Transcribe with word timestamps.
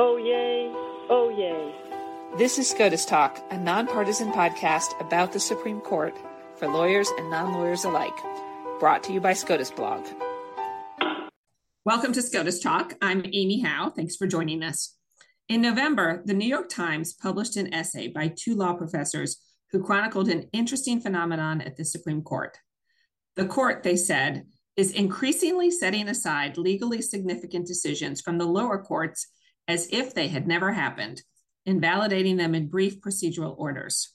Oh, 0.00 0.16
yay. 0.16 0.70
Oh, 1.10 1.28
yay. 1.28 1.74
This 2.38 2.56
is 2.56 2.70
SCOTUS 2.70 3.04
Talk, 3.04 3.44
a 3.50 3.58
nonpartisan 3.58 4.30
podcast 4.30 4.92
about 5.00 5.32
the 5.32 5.40
Supreme 5.40 5.80
Court 5.80 6.16
for 6.54 6.68
lawyers 6.68 7.08
and 7.18 7.28
non 7.28 7.52
lawyers 7.52 7.82
alike, 7.82 8.16
brought 8.78 9.02
to 9.02 9.12
you 9.12 9.20
by 9.20 9.32
SCOTUS 9.32 9.72
Blog. 9.72 10.06
Welcome 11.84 12.12
to 12.12 12.22
SCOTUS 12.22 12.60
Talk. 12.60 12.94
I'm 13.02 13.24
Amy 13.32 13.60
Howe. 13.62 13.90
Thanks 13.90 14.14
for 14.14 14.28
joining 14.28 14.62
us. 14.62 14.94
In 15.48 15.60
November, 15.60 16.22
the 16.24 16.34
New 16.34 16.46
York 16.46 16.68
Times 16.68 17.12
published 17.12 17.56
an 17.56 17.74
essay 17.74 18.06
by 18.06 18.28
two 18.28 18.54
law 18.54 18.74
professors 18.74 19.38
who 19.72 19.82
chronicled 19.82 20.28
an 20.28 20.48
interesting 20.52 21.00
phenomenon 21.00 21.60
at 21.60 21.76
the 21.76 21.84
Supreme 21.84 22.22
Court. 22.22 22.56
The 23.34 23.46
court, 23.46 23.82
they 23.82 23.96
said, 23.96 24.46
is 24.76 24.92
increasingly 24.92 25.72
setting 25.72 26.08
aside 26.08 26.56
legally 26.56 27.02
significant 27.02 27.66
decisions 27.66 28.20
from 28.20 28.38
the 28.38 28.46
lower 28.46 28.78
courts 28.80 29.26
as 29.68 29.88
if 29.92 30.14
they 30.14 30.28
had 30.28 30.48
never 30.48 30.72
happened, 30.72 31.22
invalidating 31.66 32.36
them 32.36 32.54
in 32.54 32.68
brief 32.68 33.00
procedural 33.00 33.56
orders. 33.58 34.14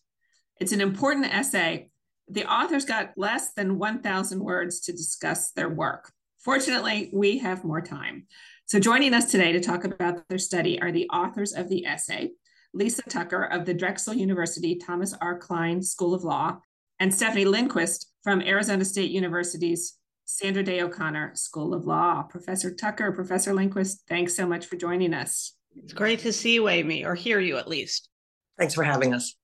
It's 0.60 0.72
an 0.72 0.82
important 0.82 1.34
essay. 1.34 1.90
The 2.28 2.52
authors 2.52 2.86
got 2.86 3.14
less 3.16 3.54
than 3.54 3.78
1,000 3.78 4.40
words 4.44 4.82
to 4.82 4.92
discuss 4.92 5.52
their 5.52 5.70
work. 5.70 6.12
Fortunately, 6.40 7.10
we 7.14 7.38
have 7.38 7.64
more 7.64 7.82
time. 7.82 8.26
So, 8.66 8.80
joining 8.80 9.14
us 9.14 9.32
today 9.32 9.52
to 9.52 9.60
talk 9.60 9.84
about 9.84 10.28
their 10.28 10.38
study 10.38 10.82
are 10.82 10.92
the 10.92 11.08
authors 11.10 11.54
of 11.54 11.70
the 11.70 11.86
essay 11.86 12.32
Lisa 12.74 13.04
Tucker 13.04 13.44
of 13.44 13.66
the 13.66 13.74
Drexel 13.74 14.14
University 14.14 14.76
Thomas 14.76 15.14
R. 15.22 15.38
Kline 15.38 15.82
School 15.82 16.14
of 16.14 16.24
Law, 16.24 16.58
and 17.00 17.14
Stephanie 17.14 17.46
Lindquist 17.46 18.12
from 18.24 18.42
Arizona 18.42 18.84
State 18.84 19.12
University's 19.12 19.98
Sandra 20.26 20.64
Day 20.64 20.82
O'Connor 20.82 21.36
School 21.36 21.74
of 21.74 21.86
Law. 21.86 22.24
Professor 22.24 22.74
Tucker, 22.74 23.12
Professor 23.12 23.54
Lindquist, 23.54 24.04
thanks 24.08 24.36
so 24.36 24.48
much 24.48 24.66
for 24.66 24.76
joining 24.76 25.14
us. 25.14 25.56
It's 25.76 25.94
great 25.94 26.20
to 26.20 26.34
see 26.34 26.54
you, 26.54 26.70
Amy, 26.70 27.04
or 27.06 27.16
hear 27.16 27.40
you 27.40 27.58
at 27.58 27.68
least. 27.68 28.10
Thanks 28.58 28.74
for 28.74 28.84
having 28.84 29.14
us. 29.14 29.36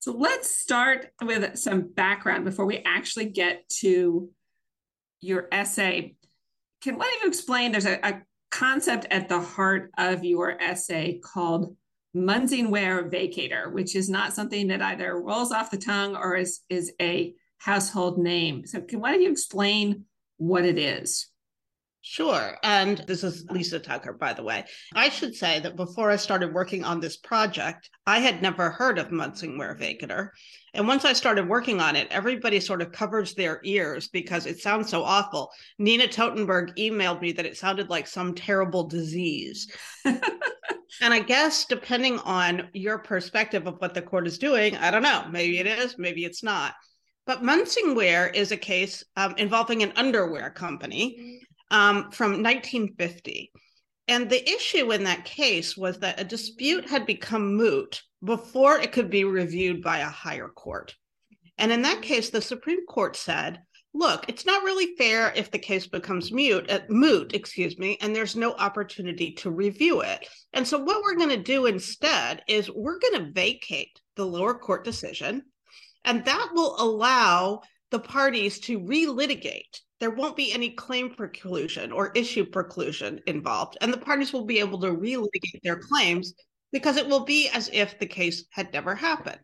So 0.00 0.12
let's 0.12 0.50
start 0.50 1.08
with 1.22 1.58
some 1.58 1.92
background 1.92 2.44
before 2.44 2.66
we 2.66 2.78
actually 2.78 3.26
get 3.26 3.68
to 3.80 4.30
your 5.20 5.48
essay. 5.52 6.14
Can 6.82 6.96
one 6.96 7.08
of 7.08 7.22
you 7.22 7.28
explain? 7.28 7.72
There's 7.72 7.86
a, 7.86 7.98
a 8.02 8.22
concept 8.50 9.06
at 9.10 9.28
the 9.28 9.40
heart 9.40 9.90
of 9.98 10.24
your 10.24 10.60
essay 10.60 11.20
called 11.22 11.76
Munsingwear 12.16 13.10
vacatur, 13.10 13.72
which 13.72 13.94
is 13.94 14.08
not 14.08 14.32
something 14.32 14.68
that 14.68 14.82
either 14.82 15.20
rolls 15.20 15.52
off 15.52 15.70
the 15.70 15.76
tongue 15.76 16.16
or 16.16 16.34
is, 16.36 16.60
is 16.68 16.92
a 17.00 17.34
household 17.60 18.18
name. 18.18 18.66
So, 18.66 18.80
can 18.80 19.00
why 19.00 19.12
don't 19.12 19.22
you 19.22 19.30
explain 19.30 20.06
what 20.38 20.64
it 20.64 20.78
is? 20.78 21.30
Sure. 22.02 22.56
And 22.62 22.98
this 23.06 23.22
is 23.22 23.44
Lisa 23.50 23.78
Tucker, 23.78 24.14
by 24.14 24.32
the 24.32 24.42
way. 24.42 24.64
I 24.94 25.10
should 25.10 25.34
say 25.34 25.60
that 25.60 25.76
before 25.76 26.10
I 26.10 26.16
started 26.16 26.54
working 26.54 26.82
on 26.82 26.98
this 26.98 27.18
project, 27.18 27.90
I 28.06 28.20
had 28.20 28.40
never 28.40 28.70
heard 28.70 28.98
of 28.98 29.08
Munsingwear 29.08 29.78
vacatur. 29.78 30.30
And 30.72 30.88
once 30.88 31.04
I 31.04 31.12
started 31.12 31.46
working 31.46 31.78
on 31.78 31.96
it, 31.96 32.08
everybody 32.10 32.58
sort 32.58 32.80
of 32.80 32.90
covers 32.90 33.34
their 33.34 33.60
ears 33.64 34.08
because 34.08 34.46
it 34.46 34.60
sounds 34.60 34.88
so 34.88 35.02
awful. 35.02 35.50
Nina 35.78 36.08
Totenberg 36.08 36.74
emailed 36.78 37.20
me 37.20 37.32
that 37.32 37.46
it 37.46 37.58
sounded 37.58 37.90
like 37.90 38.06
some 38.06 38.34
terrible 38.34 38.84
disease. 38.84 39.70
and 40.04 40.22
I 41.02 41.20
guess 41.20 41.66
depending 41.66 42.18
on 42.20 42.68
your 42.72 42.98
perspective 42.98 43.66
of 43.66 43.76
what 43.78 43.92
the 43.92 44.00
court 44.00 44.26
is 44.26 44.38
doing, 44.38 44.74
I 44.76 44.90
don't 44.90 45.02
know, 45.02 45.26
maybe 45.30 45.58
it 45.58 45.66
is, 45.66 45.96
maybe 45.98 46.24
it's 46.24 46.42
not. 46.42 46.74
But 47.26 47.42
Munsingwear 47.42 48.34
is 48.34 48.50
a 48.50 48.56
case 48.56 49.04
um, 49.16 49.34
involving 49.36 49.82
an 49.82 49.92
underwear 49.96 50.50
company 50.50 51.40
um, 51.70 52.10
from 52.10 52.42
1950. 52.42 53.52
And 54.08 54.28
the 54.28 54.50
issue 54.50 54.90
in 54.92 55.04
that 55.04 55.24
case 55.24 55.76
was 55.76 55.98
that 56.00 56.20
a 56.20 56.24
dispute 56.24 56.88
had 56.88 57.06
become 57.06 57.54
moot 57.54 58.02
before 58.24 58.78
it 58.78 58.92
could 58.92 59.08
be 59.08 59.24
reviewed 59.24 59.82
by 59.82 59.98
a 59.98 60.08
higher 60.08 60.48
court. 60.48 60.96
And 61.58 61.70
in 61.70 61.82
that 61.82 62.02
case, 62.02 62.30
the 62.30 62.42
Supreme 62.42 62.84
Court 62.86 63.14
said, 63.16 63.60
look, 63.92 64.24
it's 64.28 64.46
not 64.46 64.64
really 64.64 64.96
fair 64.96 65.32
if 65.36 65.50
the 65.50 65.58
case 65.58 65.86
becomes 65.86 66.32
mute, 66.32 66.70
uh, 66.70 66.80
moot, 66.88 67.34
excuse 67.34 67.78
me, 67.78 67.98
and 68.00 68.14
there's 68.14 68.36
no 68.36 68.52
opportunity 68.54 69.32
to 69.32 69.50
review 69.50 70.00
it. 70.00 70.26
And 70.52 70.66
so 70.66 70.78
what 70.78 71.02
we're 71.02 71.16
going 71.16 71.30
to 71.30 71.36
do 71.36 71.66
instead 71.66 72.42
is 72.48 72.70
we're 72.70 72.98
going 72.98 73.24
to 73.24 73.32
vacate 73.32 74.00
the 74.16 74.26
lower 74.26 74.54
court 74.54 74.84
decision, 74.84 75.42
and 76.04 76.24
that 76.24 76.50
will 76.52 76.76
allow 76.80 77.62
the 77.90 78.00
parties 78.00 78.60
to 78.60 78.80
relitigate 78.80 79.80
there 80.00 80.10
won't 80.10 80.36
be 80.36 80.52
any 80.52 80.70
claim 80.70 81.10
preclusion 81.10 81.94
or 81.94 82.10
issue 82.14 82.46
preclusion 82.46 83.20
involved, 83.26 83.76
and 83.80 83.92
the 83.92 83.98
parties 83.98 84.32
will 84.32 84.46
be 84.46 84.58
able 84.58 84.80
to 84.80 84.88
relitigate 84.88 85.60
their 85.62 85.78
claims 85.78 86.32
because 86.72 86.96
it 86.96 87.06
will 87.06 87.24
be 87.24 87.48
as 87.50 87.68
if 87.72 87.98
the 87.98 88.06
case 88.06 88.44
had 88.50 88.72
never 88.72 88.94
happened. 88.94 89.40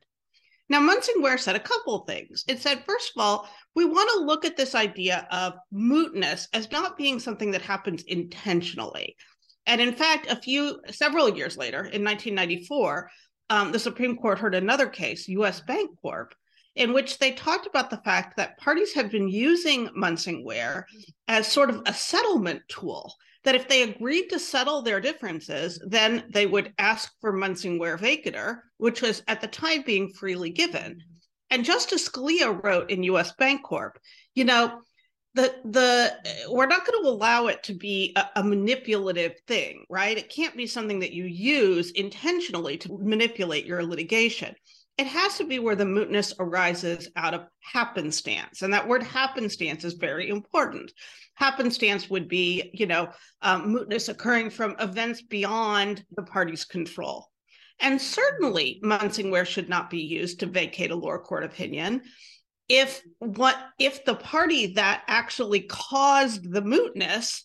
Now, 0.68 0.80
Munsingwear 0.80 1.38
said 1.38 1.54
a 1.54 1.60
couple 1.60 1.94
of 1.94 2.08
things. 2.08 2.42
It 2.48 2.60
said, 2.60 2.84
first 2.84 3.12
of 3.14 3.22
all, 3.22 3.48
we 3.74 3.84
want 3.84 4.10
to 4.14 4.24
look 4.24 4.44
at 4.44 4.56
this 4.56 4.74
idea 4.74 5.28
of 5.30 5.52
mootness 5.72 6.48
as 6.54 6.72
not 6.72 6.96
being 6.96 7.20
something 7.20 7.52
that 7.52 7.62
happens 7.62 8.02
intentionally. 8.04 9.14
And 9.66 9.80
in 9.80 9.94
fact, 9.94 10.26
a 10.28 10.36
few, 10.36 10.80
several 10.90 11.28
years 11.28 11.56
later, 11.56 11.80
in 11.80 12.02
1994, 12.02 13.10
um, 13.50 13.72
the 13.72 13.78
Supreme 13.78 14.16
Court 14.16 14.38
heard 14.38 14.54
another 14.54 14.88
case, 14.88 15.28
US 15.28 15.60
Bank 15.60 15.90
Corp, 16.00 16.34
in 16.76 16.92
which 16.92 17.18
they 17.18 17.32
talked 17.32 17.66
about 17.66 17.90
the 17.90 18.02
fact 18.04 18.36
that 18.36 18.58
parties 18.58 18.92
have 18.92 19.10
been 19.10 19.28
using 19.28 19.88
Munsingwear 19.88 20.84
as 21.26 21.48
sort 21.48 21.70
of 21.70 21.82
a 21.86 21.94
settlement 21.94 22.62
tool. 22.68 23.12
That 23.44 23.54
if 23.54 23.68
they 23.68 23.82
agreed 23.82 24.28
to 24.30 24.40
settle 24.40 24.82
their 24.82 25.00
differences, 25.00 25.80
then 25.86 26.24
they 26.32 26.46
would 26.46 26.74
ask 26.78 27.12
for 27.20 27.32
Munsingwear 27.32 27.96
vacatur, 27.96 28.58
which 28.78 29.02
was 29.02 29.22
at 29.28 29.40
the 29.40 29.46
time 29.46 29.82
being 29.86 30.08
freely 30.08 30.50
given. 30.50 31.00
And 31.50 31.64
Justice 31.64 32.08
Scalia 32.08 32.60
wrote 32.62 32.90
in 32.90 33.04
U.S. 33.04 33.32
Bancorp, 33.40 33.92
you 34.34 34.44
know, 34.44 34.80
the 35.34 35.54
the 35.64 36.48
we're 36.50 36.66
not 36.66 36.86
going 36.86 37.00
to 37.02 37.08
allow 37.08 37.46
it 37.46 37.62
to 37.64 37.74
be 37.74 38.14
a, 38.16 38.40
a, 38.40 38.42
manipulative 38.42 39.34
thing, 39.46 39.84
right? 39.90 40.16
It 40.16 40.34
can't 40.34 40.56
be 40.56 40.66
something 40.66 40.98
that 41.00 41.12
you 41.12 41.24
use 41.24 41.90
intentionally 41.90 42.78
to 42.78 42.98
manipulate 43.00 43.66
your 43.66 43.84
litigation 43.84 44.56
it 44.98 45.06
has 45.06 45.36
to 45.36 45.44
be 45.44 45.58
where 45.58 45.76
the 45.76 45.84
mootness 45.84 46.32
arises 46.38 47.08
out 47.16 47.34
of 47.34 47.46
happenstance. 47.60 48.62
And 48.62 48.72
that 48.72 48.88
word 48.88 49.02
happenstance 49.02 49.84
is 49.84 49.94
very 49.94 50.30
important. 50.30 50.90
Happenstance 51.34 52.08
would 52.08 52.28
be, 52.28 52.70
you 52.72 52.86
know, 52.86 53.08
um, 53.42 53.74
mootness 53.74 54.08
occurring 54.08 54.50
from 54.50 54.74
events 54.78 55.20
beyond 55.22 56.02
the 56.16 56.22
party's 56.22 56.64
control. 56.64 57.28
And 57.80 58.00
certainly, 58.00 58.80
Munsingwear 58.82 59.46
should 59.46 59.68
not 59.68 59.90
be 59.90 60.00
used 60.00 60.40
to 60.40 60.46
vacate 60.46 60.90
a 60.90 60.96
lower 60.96 61.18
court 61.18 61.44
opinion 61.44 62.02
if 62.68 63.02
what 63.18 63.56
if 63.78 64.04
the 64.04 64.14
party 64.14 64.74
that 64.74 65.04
actually 65.06 65.60
caused 65.60 66.50
the 66.50 66.62
mootness 66.62 67.42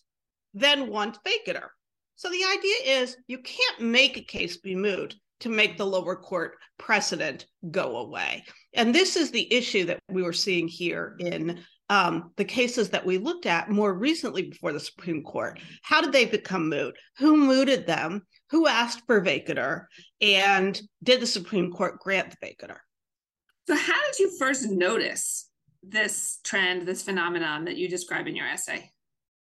then 0.54 0.90
wants 0.90 1.18
vacatur. 1.24 1.68
So 2.16 2.28
the 2.28 2.44
idea 2.44 3.00
is 3.02 3.16
you 3.26 3.38
can't 3.38 3.80
make 3.80 4.16
a 4.16 4.22
case 4.22 4.56
be 4.56 4.76
moot 4.76 5.14
to 5.42 5.48
make 5.48 5.76
the 5.76 5.86
lower 5.86 6.16
court 6.16 6.54
precedent 6.78 7.46
go 7.70 7.98
away. 7.98 8.44
And 8.74 8.94
this 8.94 9.16
is 9.16 9.30
the 9.30 9.52
issue 9.52 9.84
that 9.86 9.98
we 10.08 10.22
were 10.22 10.32
seeing 10.32 10.68
here 10.68 11.16
in 11.18 11.60
um, 11.88 12.30
the 12.36 12.44
cases 12.44 12.90
that 12.90 13.04
we 13.04 13.18
looked 13.18 13.46
at 13.46 13.68
more 13.68 13.92
recently 13.92 14.42
before 14.42 14.72
the 14.72 14.80
Supreme 14.80 15.22
Court. 15.22 15.58
How 15.82 16.00
did 16.00 16.12
they 16.12 16.26
become 16.26 16.68
moot? 16.68 16.96
Who 17.18 17.36
mooted 17.36 17.86
them? 17.86 18.22
Who 18.50 18.66
asked 18.66 19.02
for 19.06 19.20
vacatur? 19.20 19.86
And 20.20 20.80
did 21.02 21.20
the 21.20 21.26
Supreme 21.26 21.72
Court 21.72 21.98
grant 21.98 22.30
the 22.30 22.46
vacatur? 22.46 22.78
So, 23.66 23.74
how 23.74 24.00
did 24.06 24.18
you 24.18 24.36
first 24.38 24.70
notice 24.70 25.48
this 25.82 26.38
trend, 26.44 26.86
this 26.86 27.02
phenomenon 27.02 27.64
that 27.64 27.76
you 27.76 27.88
describe 27.88 28.28
in 28.28 28.36
your 28.36 28.46
essay? 28.46 28.90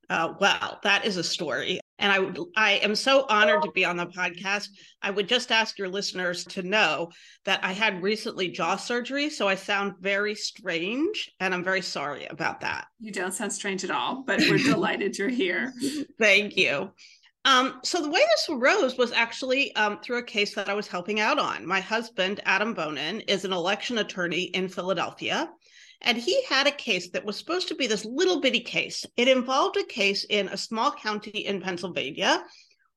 Uh, 0.10 0.34
well, 0.40 0.80
that 0.84 1.06
is 1.06 1.18
a 1.18 1.24
story. 1.24 1.80
And 2.02 2.12
I 2.12 2.20
would, 2.20 2.40
I 2.58 2.74
am 2.74 2.96
so 2.96 3.26
honored 3.30 3.62
to 3.64 3.72
be 3.72 3.86
on 3.86 3.96
the 3.96 4.08
podcast. 4.08 4.68
I 5.02 5.12
would 5.12 5.30
just 5.30 5.52
ask 5.52 5.78
your 5.78 5.88
listeners 5.88 6.44
to 6.46 6.64
know 6.64 7.12
that 7.46 7.64
I 7.64 7.72
had 7.72 8.02
recently 8.02 8.50
jaw 8.50 8.76
surgery, 8.76 9.30
so 9.30 9.48
I 9.48 9.56
sound 9.56 9.94
very 10.02 10.36
strange, 10.36 11.32
and 11.40 11.54
I'm 11.54 11.64
very 11.64 11.82
sorry 11.82 12.26
about 12.26 12.60
that. 12.62 12.88
You 13.00 13.12
don't 13.12 13.34
sound 13.34 13.54
strange 13.54 13.84
at 13.84 13.92
all, 13.92 14.24
but 14.26 14.40
we're 14.40 14.58
delighted 14.58 15.18
you're 15.18 15.30
here. 15.30 15.74
Thank 16.20 16.58
you. 16.58 16.92
Um, 17.44 17.80
so 17.84 18.02
the 18.02 18.10
way 18.10 18.20
this 18.20 18.50
arose 18.50 18.98
was 18.98 19.12
actually 19.12 19.76
um, 19.76 20.00
through 20.02 20.18
a 20.18 20.24
case 20.24 20.54
that 20.56 20.70
I 20.70 20.76
was 20.76 20.88
helping 20.88 21.20
out 21.20 21.40
on. 21.40 21.66
My 21.66 21.80
husband, 21.80 22.40
Adam 22.46 22.74
Bonin, 22.74 23.22
is 23.22 23.46
an 23.46 23.54
election 23.54 23.98
attorney 23.98 24.44
in 24.44 24.68
Philadelphia. 24.68 25.50
And 26.02 26.18
he 26.18 26.44
had 26.46 26.68
a 26.68 26.72
case 26.72 27.10
that 27.12 27.26
was 27.26 27.38
supposed 27.38 27.68
to 27.68 27.76
be 27.76 27.88
this 27.88 28.06
little 28.06 28.42
bitty 28.42 28.62
case. 28.62 29.06
It 29.18 29.28
involved 29.28 29.78
a 29.78 29.84
case 29.84 30.26
in 30.30 30.48
a 30.48 30.58
small 30.58 30.92
county 30.92 31.46
in 31.46 31.62
Pennsylvania 31.62 32.44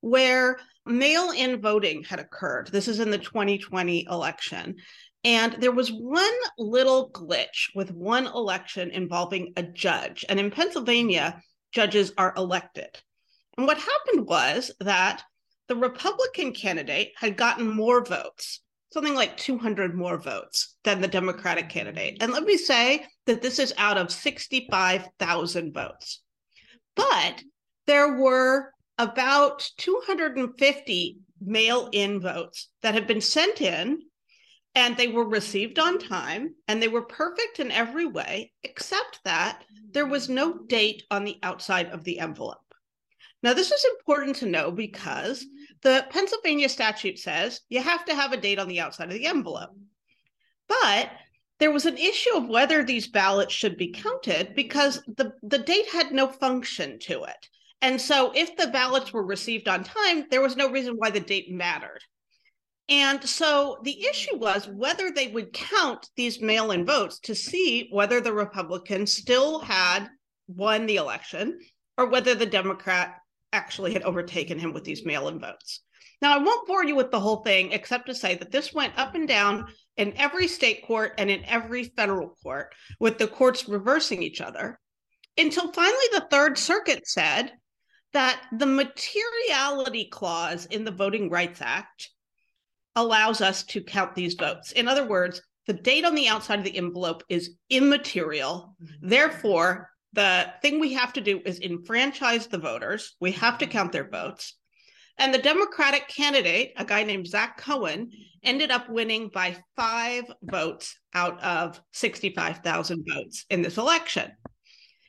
where 0.01 0.59
mail 0.87 1.31
in 1.31 1.61
voting 1.61 2.03
had 2.05 2.19
occurred. 2.19 2.69
This 2.69 2.89
is 2.89 3.01
in 3.01 3.11
the 3.11 3.19
2020 3.19 4.07
election. 4.11 4.77
And 5.25 5.55
there 5.55 5.73
was 5.73 5.91
one 5.91 6.35
little 6.59 7.11
glitch 7.11 7.71
with 7.75 7.91
one 7.91 8.27
election 8.27 8.91
involving 8.91 9.55
a 9.57 9.63
judge. 9.63 10.25
And 10.29 10.39
in 10.39 10.51
Pennsylvania, 10.51 11.43
judges 11.73 12.13
are 12.19 12.35
elected. 12.37 13.01
And 13.57 13.67
what 13.67 13.79
happened 13.79 14.27
was 14.27 14.71
that 14.81 15.23
the 15.69 15.77
Republican 15.77 16.53
candidate 16.53 17.13
had 17.17 17.39
gotten 17.39 17.67
more 17.67 18.05
votes, 18.05 18.61
something 18.95 19.17
like 19.17 19.37
200 19.37 19.93
more 19.97 20.17
votes 20.17 20.77
than 20.85 21.01
the 21.01 21.09
Democratic 21.09 21.69
candidate. 21.69 22.17
And 22.21 22.33
let 22.33 22.45
me 22.45 22.57
say 22.57 23.05
that 23.27 23.43
this 23.43 23.59
is 23.59 23.75
out 23.77 23.99
of 23.99 24.13
65,000 24.13 25.75
votes. 25.75 26.23
But 26.95 27.43
there 27.89 28.17
were 28.17 28.71
about 28.97 29.69
250 29.79 31.19
mail 31.41 31.89
in 31.91 32.21
votes 32.21 32.69
that 32.83 32.95
had 32.95 33.09
been 33.09 33.21
sent 33.21 33.61
in 33.61 33.99
and 34.77 34.97
they 34.97 35.09
were 35.09 35.29
received 35.29 35.81
on 35.81 35.99
time 35.99 36.55
and 36.69 36.81
they 36.81 36.87
were 36.87 37.03
perfect 37.03 37.59
in 37.59 37.73
every 37.73 38.07
way, 38.07 38.53
except 38.63 39.19
that 39.25 39.65
there 39.91 40.07
was 40.07 40.29
no 40.29 40.59
date 40.69 41.03
on 41.11 41.25
the 41.25 41.39
outside 41.43 41.89
of 41.89 42.05
the 42.05 42.21
envelope. 42.21 42.59
Now, 43.43 43.55
this 43.55 43.73
is 43.73 43.85
important 43.99 44.37
to 44.37 44.47
know 44.47 44.71
because 44.71 45.45
the 45.85 46.07
Pennsylvania 46.11 46.69
statute 46.69 47.19
says 47.19 47.61
you 47.69 47.81
have 47.81 48.05
to 48.07 48.15
have 48.15 48.33
a 48.33 48.37
date 48.37 48.59
on 48.59 48.67
the 48.67 48.81
outside 48.81 49.09
of 49.09 49.15
the 49.15 49.27
envelope. 49.27 49.71
But 50.67 51.11
there 51.61 51.71
was 51.71 51.87
an 51.87 51.99
issue 51.99 52.35
of 52.35 52.49
whether 52.49 52.83
these 52.83 53.07
ballots 53.07 53.55
should 53.55 53.77
be 53.77 53.93
counted 53.93 54.55
because 54.57 55.01
the, 55.07 55.33
the 55.43 55.59
date 55.59 55.89
had 55.91 56.11
no 56.11 56.27
function 56.27 56.99
to 57.01 57.25
it. 57.25 57.49
And 57.81 58.01
so, 58.01 58.33
if 58.35 58.57
the 58.57 58.69
ballots 58.69 59.13
were 59.13 59.25
received 59.25 59.69
on 59.69 59.85
time, 59.85 60.25
there 60.31 60.41
was 60.41 60.57
no 60.57 60.71
reason 60.71 60.95
why 60.97 61.11
the 61.11 61.21
date 61.21 61.51
mattered. 61.51 62.01
And 62.89 63.27
so 63.27 63.79
the 63.83 64.07
issue 64.07 64.37
was 64.37 64.69
whether 64.69 65.11
they 65.11 65.29
would 65.29 65.53
count 65.53 66.09
these 66.17 66.43
mail 66.43 66.71
in 66.71 66.85
votes 66.85 67.19
to 67.21 67.35
see 67.35 67.89
whether 67.91 68.21
the 68.21 68.33
Republicans 68.33 69.15
still 69.15 69.61
had 69.61 70.09
won 70.49 70.85
the 70.85 70.97
election 70.97 71.59
or 71.97 72.07
whether 72.07 72.35
the 72.35 72.47
Democrat 72.47 73.15
actually 73.55 73.93
had 73.93 74.03
overtaken 74.03 74.59
him 74.59 74.73
with 74.73 74.85
these 74.85 75.07
mail 75.07 75.29
in 75.29 75.39
votes. 75.39 75.81
Now, 76.21 76.35
I 76.35 76.43
won't 76.43 76.67
bore 76.67 76.85
you 76.85 76.97
with 76.97 77.11
the 77.11 77.21
whole 77.21 77.43
thing, 77.43 77.73
except 77.73 78.07
to 78.07 78.15
say 78.15 78.35
that 78.37 78.51
this 78.51 78.75
went 78.75 78.99
up 78.99 79.15
and 79.15 79.29
down 79.29 79.67
in 79.97 80.13
every 80.17 80.49
state 80.49 80.85
court 80.87 81.13
and 81.19 81.31
in 81.31 81.45
every 81.45 81.85
federal 81.85 82.31
court, 82.43 82.75
with 82.99 83.19
the 83.19 83.27
courts 83.27 83.69
reversing 83.69 84.23
each 84.23 84.41
other, 84.41 84.81
until 85.39 85.73
finally 85.73 86.07
the 86.13 86.27
Third 86.31 86.59
Circuit 86.59 87.07
said 87.07 87.53
that 88.13 88.41
the 88.53 88.67
materiality 88.67 90.07
clause 90.07 90.67
in 90.67 90.85
the 90.85 90.91
Voting 90.91 91.31
Rights 91.31 91.61
Act 91.61 92.11
allows 92.97 93.41
us 93.41 93.65
to 93.65 93.83
count 93.83 94.15
these 94.15 94.35
votes. 94.35 94.73
In 94.73 94.89
other 94.89 95.07
words, 95.07 95.43
the 95.67 95.73
date 95.73 96.05
on 96.05 96.15
the 96.15 96.29
outside 96.29 96.59
of 96.59 96.65
the 96.65 96.77
envelope 96.77 97.23
is 97.29 97.57
immaterial. 97.71 98.77
Mm-hmm. 98.83 99.09
Therefore, 99.09 99.91
the 100.15 100.53
thing 100.63 100.79
we 100.79 100.93
have 100.95 101.13
to 101.15 101.21
do 101.21 101.41
is 101.45 101.61
enfranchise 101.61 102.47
the 102.47 102.59
voters. 102.59 103.17
We 103.21 103.33
have 103.33 103.59
to 103.59 103.67
count 103.67 103.93
their 103.93 104.09
votes. 104.09 104.55
And 105.19 105.33
the 105.33 105.39
Democratic 105.39 106.09
candidate, 106.09 106.73
a 106.77 106.85
guy 106.85 107.05
named 107.05 107.29
Zach 107.29 107.59
Cohen, 107.59 108.11
ended 108.43 108.71
up 108.71 108.89
winning 108.89 109.29
by 109.29 109.57
five 109.77 110.25
votes 110.43 110.97
out 111.15 111.43
of 111.43 111.81
65,000 111.93 113.07
votes 113.09 113.45
in 113.51 113.63
this 113.63 113.77
election. 113.77 114.33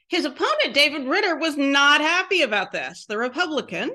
His 0.07 0.25
opponent, 0.25 0.73
David 0.73 1.07
Ritter, 1.07 1.37
was 1.37 1.57
not 1.57 2.01
happy 2.01 2.41
about 2.41 2.71
this, 2.71 3.05
the 3.07 3.17
Republican. 3.17 3.91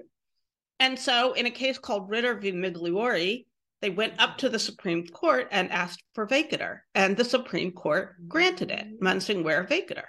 And 0.81 0.99
so, 0.99 1.33
in 1.35 1.47
a 1.47 1.51
case 1.51 1.79
called 1.79 2.11
Ritter 2.11 2.35
v. 2.35 2.53
Migliore, 2.53 3.45
they 3.81 3.91
went 3.91 4.15
up 4.19 4.39
to 4.39 4.49
the 4.49 4.59
Supreme 4.59 5.07
Court 5.07 5.49
and 5.51 5.71
asked 5.71 6.03
for 6.15 6.27
vacatur, 6.27 6.81
and 6.95 7.17
the 7.17 7.25
Supreme 7.25 7.73
Court 7.73 8.17
granted 8.29 8.71
it, 8.71 9.01
Munsingwear 9.01 9.69
vacatur. 9.69 10.05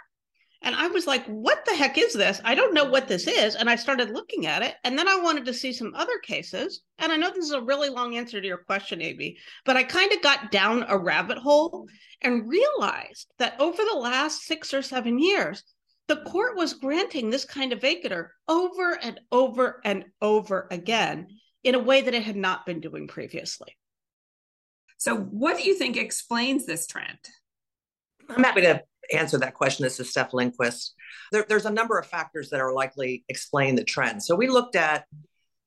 And 0.63 0.75
I 0.75 0.88
was 0.88 1.08
like, 1.08 1.25
what 1.25 1.66
the 1.66 1.75
heck 1.75 1.98
is 1.98 2.13
this? 2.13 2.40
I 2.46 2.54
don't 2.54 2.75
know 2.75 2.86
what 2.86 3.08
this 3.08 3.28
is. 3.28 3.56
And 3.56 3.68
I 3.68 3.75
started 3.75 4.12
looking 4.12 4.46
at 4.46 4.62
it. 4.62 4.75
And 4.84 4.98
then 4.98 5.08
I 5.08 5.16
wanted 5.16 5.46
to 5.46 5.54
see 5.54 5.74
some 5.74 5.94
other 5.96 6.19
cases. 6.19 6.81
And 7.00 7.12
I 7.12 7.18
know 7.18 7.31
this 7.31 7.46
is 7.46 7.52
a 7.52 7.62
really 7.62 7.90
long 7.90 8.16
answer 8.16 8.40
to 8.40 8.48
your 8.48 8.60
question, 8.60 9.02
Amy, 9.02 9.38
but 9.66 9.75
I 9.75 9.84
kind 9.84 10.12
of 10.13 10.22
got 10.22 10.52
down 10.52 10.86
a 10.88 10.98
rabbit 10.98 11.40
hole 11.40 11.88
and 12.22 12.48
realized 12.48 13.28
that 13.40 13.60
over 13.60 13.81
the 13.84 13.98
last 13.98 14.44
six 14.44 14.72
or 14.72 14.84
seven 14.84 15.18
years, 15.18 15.63
the 16.08 16.18
court 16.18 16.56
was 16.56 16.74
granting 16.74 17.30
this 17.30 17.46
kind 17.46 17.74
of 17.74 17.80
vacatur 17.80 18.28
over 18.48 19.00
and 19.02 19.19
over 19.31 19.81
and 19.84 20.06
over 20.22 20.68
again 20.69 21.28
in 21.64 21.74
a 21.74 21.80
way 21.80 22.02
that 22.02 22.14
it 22.14 22.24
had 22.24 22.36
not 22.36 22.66
been 22.66 22.81
doing 22.81 23.07
previously. 23.07 23.78
So, 24.98 25.16
what 25.16 25.57
do 25.57 25.64
you 25.64 25.75
think 25.75 25.98
explains 25.98 26.66
this 26.66 26.86
trend? 26.86 27.18
I'm 28.30 28.44
happy 28.44 28.62
to 28.62 28.84
answer 29.12 29.38
that 29.40 29.54
question. 29.54 29.84
This 29.84 30.00
is 30.00 30.10
Steph 30.10 30.34
Lindquist. 30.34 30.94
There, 31.31 31.46
there's 31.48 31.66
a 31.66 31.72
number 31.72 31.98
of 31.98 32.06
factors 32.06 32.50
that 32.50 32.60
are 32.60 32.74
likely 32.74 33.24
explain 33.30 33.75
the 33.75 33.84
trend. 33.84 34.24
So, 34.24 34.36
we 34.36 34.48
looked 34.48 34.75
at 34.75 35.06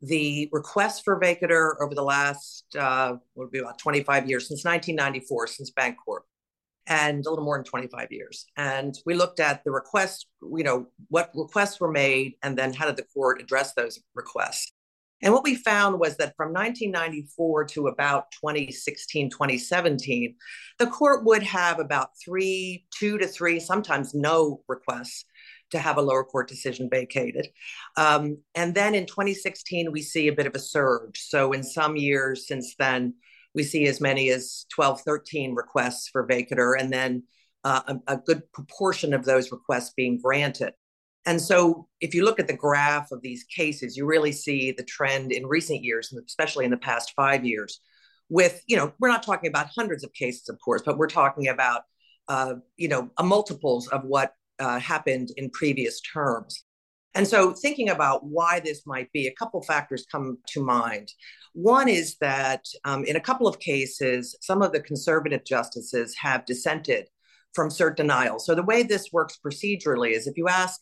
the 0.05 0.49
requests 0.53 1.01
for 1.01 1.19
vacatur 1.19 1.75
over 1.81 1.95
the 1.95 2.03
last, 2.03 2.65
uh, 2.79 3.17
would 3.35 3.51
be 3.51 3.61
about 3.61 3.79
25 3.79 4.29
years, 4.29 4.49
since 4.49 4.65
1994, 4.65 5.47
since 5.47 5.71
Bancorp, 5.71 6.23
and 6.87 7.25
a 7.25 7.31
little 7.31 7.45
more 7.45 7.57
than 7.57 7.65
25 7.65 8.09
years. 8.11 8.45
And 8.57 8.95
we 9.07 9.15
looked 9.15 9.41
at 9.41 9.65
the 9.65 9.71
requests, 9.71 10.27
you 10.43 10.65
know, 10.65 10.89
what 11.09 11.31
requests 11.35 11.81
were 11.81 11.91
made, 11.91 12.35
and 12.43 12.57
then 12.57 12.75
how 12.75 12.87
did 12.87 12.97
the 12.97 13.07
court 13.15 13.41
address 13.41 13.73
those 13.75 13.99
requests. 14.15 14.74
And 15.25 15.33
what 15.33 15.43
we 15.43 15.55
found 15.55 15.99
was 15.99 16.19
that 16.19 16.37
from 16.37 16.53
1994 16.53 17.65
to 17.69 17.87
about 17.89 18.31
2016, 18.33 19.31
2017, 19.31 20.37
the 20.79 20.87
court 20.87 21.25
would 21.25 21.43
have 21.43 21.81
about 21.81 22.11
three, 22.23 22.85
two 22.97 23.17
to 23.17 23.27
three, 23.27 23.59
sometimes 23.59 24.15
no 24.15 24.61
requests 24.69 25.25
to 25.71 25.79
have 25.79 25.97
a 25.97 26.03
lower 26.03 26.25
court 26.25 26.47
decision 26.47 26.91
vacated. 26.91 27.49
Um, 27.97 28.37
and 28.55 28.75
then 28.75 28.95
in 28.95 29.07
2016, 29.07 29.91
we 29.91 30.03
see 30.03 30.29
a 30.29 30.33
bit 30.33 30.47
of 30.47 30.55
a 30.55 30.59
surge. 30.59 31.19
So 31.19 31.53
in 31.53 31.63
some 31.63 31.97
years 31.97 32.47
since 32.47 32.75
then, 32.79 33.15
we 33.55 33.63
see 33.63 33.87
as 33.87 34.03
many 34.03 34.29
as 34.29 34.67
12, 34.75 35.01
13 35.01 35.55
requests 35.55 36.11
for 36.11 36.27
vacatur, 36.27 36.79
and 36.79 36.93
then 36.93 37.23
uh, 37.65 37.81
a, 37.87 38.15
a 38.15 38.17
good 38.19 38.43
proportion 38.53 39.15
of 39.15 39.25
those 39.25 39.51
requests 39.51 39.95
being 39.97 40.21
granted. 40.21 40.75
And 41.27 41.41
so, 41.41 41.89
if 42.01 42.15
you 42.15 42.25
look 42.25 42.39
at 42.39 42.49
the 42.49 42.57
graph 42.57 43.11
of 43.11 43.23
these 43.23 43.45
cases, 43.45 43.97
you 43.97 44.05
really 44.05 44.33
see 44.33 44.73
the 44.73 44.85
trend 44.85 45.33
in 45.33 45.47
recent 45.47 45.83
years, 45.83 46.13
and 46.13 46.23
especially 46.27 46.65
in 46.65 46.71
the 46.71 46.77
past 46.77 47.13
five 47.17 47.45
years. 47.45 47.81
With, 48.29 48.63
you 48.67 48.77
know, 48.77 48.93
we're 49.01 49.09
not 49.09 49.23
talking 49.23 49.49
about 49.49 49.69
hundreds 49.75 50.03
of 50.05 50.13
cases, 50.13 50.49
of 50.49 50.59
course, 50.65 50.83
but 50.85 50.99
we're 50.99 51.09
talking 51.09 51.49
about, 51.49 51.83
uh, 52.29 52.55
you 52.77 52.89
know, 52.89 53.11
multiples 53.23 53.87
of 53.89 54.03
what 54.05 54.33
uh, 54.59 54.79
happened 54.79 55.31
in 55.37 55.51
previous 55.51 56.01
terms. 56.01 56.65
And 57.15 57.27
so, 57.27 57.53
thinking 57.53 57.91
about 57.91 58.25
why 58.25 58.61
this 58.61 58.83
might 58.87 59.11
be, 59.13 59.27
a 59.27 59.35
couple 59.35 59.63
factors 59.63 60.07
come 60.11 60.39
to 60.49 60.63
mind. 60.63 61.13
One 61.53 61.89
is 61.89 62.17
that 62.21 62.65
um, 62.85 63.05
in 63.05 63.17
a 63.17 63.21
couple 63.21 63.47
of 63.47 63.61
cases, 63.61 64.37
some 64.41 64.63
of 64.63 64.73
the 64.73 64.81
conservative 64.81 65.45
justices 65.45 66.17
have 66.21 66.45
dissented 66.45 67.09
from 67.55 67.69
cert 67.69 67.95
denial. 67.95 68.41
So, 68.41 68.55
the 68.55 68.65
way 68.65 68.83
this 68.83 69.11
works 69.13 69.39
procedurally 69.45 70.11
is 70.11 70.27
if 70.27 70.37
you 70.37 70.49
ask 70.49 70.81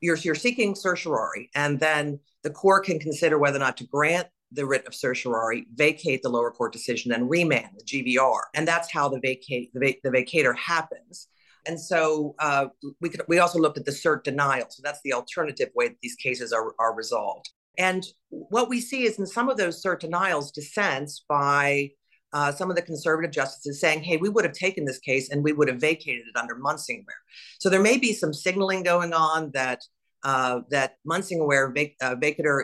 you're, 0.00 0.16
you're 0.16 0.34
seeking 0.34 0.74
certiorari, 0.74 1.50
and 1.54 1.80
then 1.80 2.20
the 2.42 2.50
court 2.50 2.84
can 2.86 2.98
consider 2.98 3.38
whether 3.38 3.56
or 3.56 3.60
not 3.60 3.76
to 3.78 3.86
grant 3.86 4.28
the 4.52 4.66
writ 4.66 4.86
of 4.86 4.94
certiorari, 4.94 5.66
vacate 5.74 6.22
the 6.22 6.28
lower 6.28 6.50
court 6.50 6.72
decision, 6.72 7.12
and 7.12 7.28
remand 7.28 7.70
the 7.76 7.84
GVR. 7.84 8.40
And 8.54 8.66
that's 8.66 8.92
how 8.92 9.08
the 9.08 9.20
vacate 9.20 9.72
the, 9.74 9.96
the 10.02 10.10
vacatur 10.10 10.56
happens. 10.56 11.28
And 11.66 11.80
so 11.80 12.34
uh, 12.38 12.66
we 13.00 13.08
could 13.08 13.22
we 13.26 13.38
also 13.38 13.58
looked 13.58 13.78
at 13.78 13.84
the 13.84 13.90
cert 13.90 14.22
denial. 14.22 14.66
So 14.68 14.82
that's 14.84 15.00
the 15.02 15.14
alternative 15.14 15.70
way 15.74 15.88
that 15.88 15.96
these 16.02 16.14
cases 16.16 16.52
are, 16.52 16.74
are 16.78 16.94
resolved. 16.94 17.50
And 17.78 18.04
what 18.28 18.68
we 18.68 18.80
see 18.80 19.04
is 19.04 19.18
in 19.18 19.26
some 19.26 19.48
of 19.48 19.56
those 19.56 19.82
cert 19.82 20.00
denials, 20.00 20.52
dissents 20.52 21.24
by 21.28 21.90
uh, 22.34 22.50
some 22.50 22.68
of 22.68 22.76
the 22.76 22.82
conservative 22.82 23.30
justices 23.30 23.80
saying, 23.80 24.02
hey, 24.02 24.16
we 24.16 24.28
would 24.28 24.44
have 24.44 24.52
taken 24.52 24.84
this 24.84 24.98
case 24.98 25.30
and 25.30 25.42
we 25.42 25.52
would 25.52 25.68
have 25.68 25.80
vacated 25.80 26.24
it 26.26 26.38
under 26.38 26.56
Munsingwear. 26.56 27.20
So 27.60 27.70
there 27.70 27.80
may 27.80 27.96
be 27.96 28.12
some 28.12 28.34
signaling 28.34 28.82
going 28.82 29.14
on 29.14 29.52
that 29.54 29.80
uh, 30.24 30.60
that 30.70 30.96
Munsingwear 31.06 31.74
vac- 31.74 31.96
uh, 32.00 32.16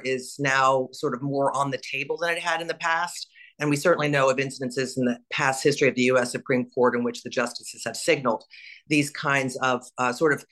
is 0.02 0.36
now 0.38 0.88
sort 0.92 1.14
of 1.14 1.22
more 1.22 1.54
on 1.54 1.70
the 1.70 1.78
table 1.78 2.16
than 2.16 2.30
it 2.30 2.38
had 2.38 2.62
in 2.62 2.66
the 2.66 2.74
past. 2.74 3.28
And 3.58 3.68
we 3.68 3.76
certainly 3.76 4.08
know 4.08 4.30
of 4.30 4.38
incidences 4.38 4.96
in 4.96 5.04
the 5.04 5.18
past 5.30 5.62
history 5.62 5.86
of 5.86 5.94
the 5.94 6.04
US 6.04 6.32
Supreme 6.32 6.70
Court 6.70 6.96
in 6.96 7.04
which 7.04 7.22
the 7.22 7.28
justices 7.28 7.82
have 7.84 7.96
signaled 7.96 8.42
these 8.88 9.10
kinds 9.10 9.56
of 9.56 9.82
uh, 9.98 10.12
sort 10.12 10.32
of 10.32 10.44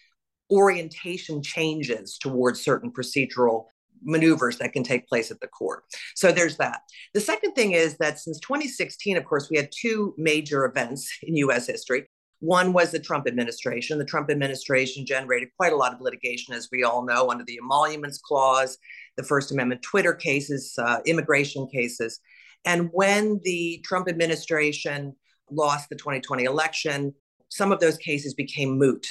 orientation 0.51 1.43
changes 1.43 2.19
towards 2.19 2.61
certain 2.61 2.93
procedural 2.93 3.65
maneuvers 4.03 4.59
that 4.59 4.73
can 4.73 4.83
take 4.83 5.09
place 5.09 5.31
at 5.31 5.41
the 5.41 5.49
court. 5.49 5.85
So 6.15 6.33
there's 6.33 6.57
that. 6.59 6.83
The 7.15 7.21
second 7.21 7.53
thing 7.53 7.73
is 7.73 7.97
that 7.99 8.19
since 8.19 8.39
2016, 8.41 9.17
of 9.17 9.25
course, 9.25 9.49
we 9.51 9.57
had 9.57 9.71
two 9.71 10.15
major 10.17 10.65
events 10.65 11.11
in 11.23 11.37
US 11.37 11.67
history. 11.67 12.09
One 12.41 12.73
was 12.73 12.93
the 12.93 13.01
Trump 13.01 13.27
administration. 13.27 13.99
The 13.99 14.05
Trump 14.05 14.31
administration 14.31 15.05
generated 15.05 15.49
quite 15.57 15.73
a 15.73 15.77
lot 15.77 15.93
of 15.93 16.01
litigation, 16.01 16.55
as 16.55 16.69
we 16.71 16.85
all 16.85 17.05
know, 17.05 17.31
under 17.31 17.45
the 17.45 17.59
Emoluments 17.61 18.19
Clause, 18.19 18.79
the 19.17 19.25
First 19.25 19.51
Amendment 19.51 19.83
Twitter 19.83 20.15
cases, 20.15 20.75
uh, 20.79 20.99
immigration 21.05 21.67
cases. 21.67 22.21
And 22.65 22.91
when 22.93 23.41
the 23.43 23.83
Trump 23.85 24.09
administration 24.09 25.17
lost 25.51 25.89
the 25.89 25.97
2020 25.97 26.45
election, 26.45 27.15
some 27.49 27.73
of 27.73 27.81
those 27.81 27.97
cases 27.97 28.35
became 28.35 28.79
moot. 28.79 29.07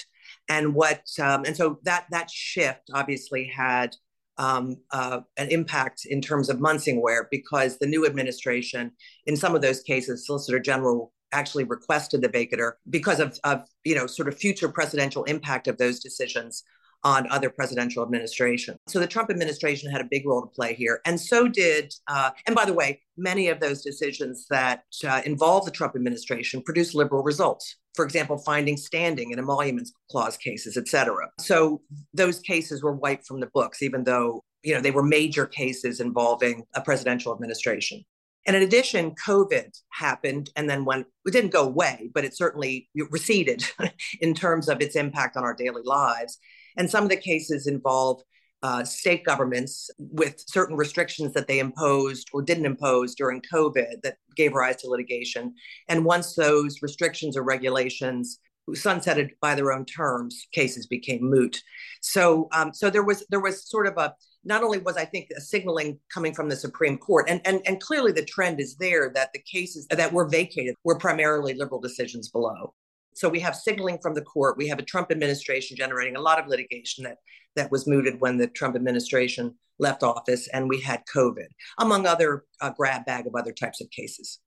And 0.49 0.73
what 0.73 1.01
um, 1.21 1.43
and 1.43 1.55
so 1.55 1.79
that 1.83 2.05
that 2.11 2.29
shift 2.29 2.89
obviously 2.93 3.45
had 3.45 3.95
um, 4.37 4.77
uh, 4.91 5.21
an 5.37 5.49
impact 5.49 6.05
in 6.05 6.21
terms 6.21 6.49
of 6.49 6.57
Munsingwear 6.57 7.25
because 7.31 7.77
the 7.77 7.87
new 7.87 8.05
administration, 8.05 8.91
in 9.25 9.35
some 9.35 9.55
of 9.55 9.61
those 9.61 9.81
cases, 9.81 10.25
Solicitor 10.25 10.59
General 10.59 11.11
actually 11.31 11.63
requested 11.63 12.21
the 12.21 12.29
vacatur 12.29 12.73
because 12.89 13.19
of, 13.19 13.37
of 13.43 13.61
you 13.83 13.95
know 13.95 14.07
sort 14.07 14.27
of 14.27 14.37
future 14.37 14.69
presidential 14.69 15.23
impact 15.25 15.67
of 15.67 15.77
those 15.77 15.99
decisions 15.99 16.63
on 17.03 17.29
other 17.29 17.49
presidential 17.49 18.03
administrations. 18.03 18.79
So 18.87 18.99
the 18.99 19.07
Trump 19.07 19.29
administration 19.29 19.91
had 19.91 20.01
a 20.01 20.07
big 20.09 20.25
role 20.25 20.41
to 20.41 20.47
play 20.47 20.73
here, 20.73 21.01
and 21.05 21.19
so 21.19 21.47
did. 21.47 21.93
Uh, 22.07 22.31
and 22.45 22.55
by 22.55 22.65
the 22.65 22.73
way, 22.73 23.01
many 23.17 23.49
of 23.49 23.59
those 23.59 23.83
decisions 23.83 24.47
that 24.49 24.83
uh, 25.07 25.21
involve 25.25 25.65
the 25.65 25.71
Trump 25.71 25.95
administration 25.95 26.61
produce 26.61 26.95
liberal 26.95 27.23
results. 27.23 27.77
For 27.97 28.05
example, 28.05 28.37
finding 28.37 28.77
standing 28.77 29.31
in 29.31 29.39
emoluments 29.39 29.91
clause 30.11 30.37
cases, 30.37 30.77
et 30.77 30.87
cetera. 30.87 31.29
So 31.39 31.81
those 32.13 32.39
cases 32.39 32.83
were 32.83 32.93
wiped 32.93 33.25
from 33.25 33.39
the 33.39 33.49
books, 33.55 33.81
even 33.81 34.03
though 34.03 34.43
you 34.61 34.75
know 34.75 34.81
they 34.81 34.91
were 34.91 35.01
major 35.01 35.47
cases 35.47 35.99
involving 35.99 36.63
a 36.75 36.81
presidential 36.81 37.33
administration. 37.33 38.03
And 38.45 38.55
in 38.55 38.61
addition, 38.61 39.15
COVID 39.27 39.71
happened 39.89 40.51
and 40.55 40.69
then 40.69 40.85
when 40.85 41.05
it 41.25 41.31
didn't 41.31 41.51
go 41.51 41.65
away, 41.65 42.11
but 42.13 42.23
it 42.23 42.37
certainly 42.37 42.87
receded 43.09 43.65
in 44.21 44.35
terms 44.35 44.69
of 44.69 44.79
its 44.79 44.95
impact 44.95 45.35
on 45.35 45.43
our 45.43 45.55
daily 45.55 45.81
lives. 45.83 46.37
And 46.77 46.89
some 46.89 47.03
of 47.03 47.09
the 47.09 47.17
cases 47.17 47.65
involve 47.65 48.21
uh, 48.63 48.83
state 48.83 49.23
governments 49.23 49.89
with 49.99 50.43
certain 50.47 50.75
restrictions 50.75 51.33
that 51.33 51.47
they 51.47 51.59
imposed 51.59 52.27
or 52.33 52.41
didn't 52.41 52.65
impose 52.65 53.15
during 53.15 53.41
COVID 53.53 54.01
that 54.03 54.17
gave 54.35 54.53
rise 54.53 54.77
to 54.77 54.89
litigation. 54.89 55.53
And 55.87 56.05
once 56.05 56.35
those 56.35 56.81
restrictions 56.81 57.37
or 57.37 57.43
regulations 57.43 58.39
sunsetted 58.71 59.29
by 59.41 59.55
their 59.55 59.71
own 59.71 59.85
terms, 59.85 60.47
cases 60.51 60.87
became 60.87 61.21
moot. 61.21 61.61
So, 62.01 62.49
um, 62.51 62.73
so 62.73 62.89
there 62.89 63.03
was 63.03 63.25
there 63.29 63.39
was 63.39 63.69
sort 63.69 63.87
of 63.87 63.97
a 63.97 64.13
not 64.43 64.63
only 64.63 64.79
was 64.79 64.97
I 64.97 65.05
think 65.05 65.29
a 65.37 65.41
signaling 65.41 65.99
coming 66.13 66.33
from 66.33 66.49
the 66.49 66.55
Supreme 66.55 66.97
Court, 66.97 67.29
and, 67.29 67.41
and, 67.45 67.61
and 67.65 67.79
clearly 67.81 68.11
the 68.11 68.25
trend 68.25 68.59
is 68.59 68.75
there 68.77 69.11
that 69.13 69.31
the 69.33 69.41
cases 69.41 69.87
that 69.89 70.13
were 70.13 70.27
vacated 70.27 70.75
were 70.83 70.97
primarily 70.97 71.53
liberal 71.53 71.81
decisions 71.81 72.29
below. 72.29 72.73
So 73.13 73.27
we 73.29 73.39
have 73.39 73.55
signaling 73.55 73.97
from 74.01 74.13
the 74.13 74.21
court. 74.21 74.57
We 74.57 74.67
have 74.67 74.79
a 74.79 74.83
Trump 74.83 75.11
administration 75.11 75.75
generating 75.75 76.15
a 76.15 76.21
lot 76.21 76.39
of 76.39 76.47
litigation 76.47 77.03
that, 77.05 77.17
that 77.57 77.71
was 77.71 77.87
mooted 77.87 78.21
when 78.21 78.37
the 78.37 78.47
Trump 78.47 78.75
administration 78.75 79.55
left 79.79 80.01
office, 80.01 80.47
and 80.47 80.69
we 80.69 80.81
had 80.81 81.03
COVID, 81.13 81.47
among 81.79 82.07
other 82.07 82.45
uh, 82.61 82.71
grab 82.71 83.05
bag 83.05 83.27
of 83.27 83.35
other 83.35 83.51
types 83.51 83.81
of 83.81 83.91
cases. 83.91 84.39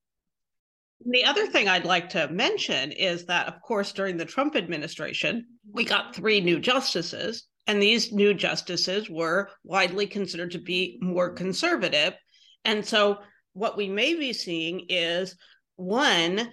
The 1.07 1.25
other 1.25 1.47
thing 1.47 1.69
I'd 1.69 1.85
like 1.85 2.11
to 2.11 2.29
mention 2.29 2.93
is 2.93 3.27
that, 3.27 3.47
of 3.47 3.61
course, 3.63 3.93
during 3.93 4.17
the 4.17 4.25
Trump 4.25 4.57
administration, 4.57 5.47
we 5.73 5.85
got 5.85 6.15
three 6.15 6.41
new 6.41 6.59
justices 6.59 7.47
and 7.71 7.81
these 7.81 8.13
new 8.13 8.35
justices 8.35 9.09
were 9.09 9.51
widely 9.63 10.07
considered 10.07 10.51
to 10.51 10.59
be 10.59 10.99
more 11.01 11.31
conservative. 11.31 12.15
And 12.65 12.85
so, 12.85 13.19
what 13.53 13.77
we 13.77 13.89
may 13.89 14.15
be 14.15 14.33
seeing 14.33 14.87
is 14.89 15.37
one, 15.77 16.53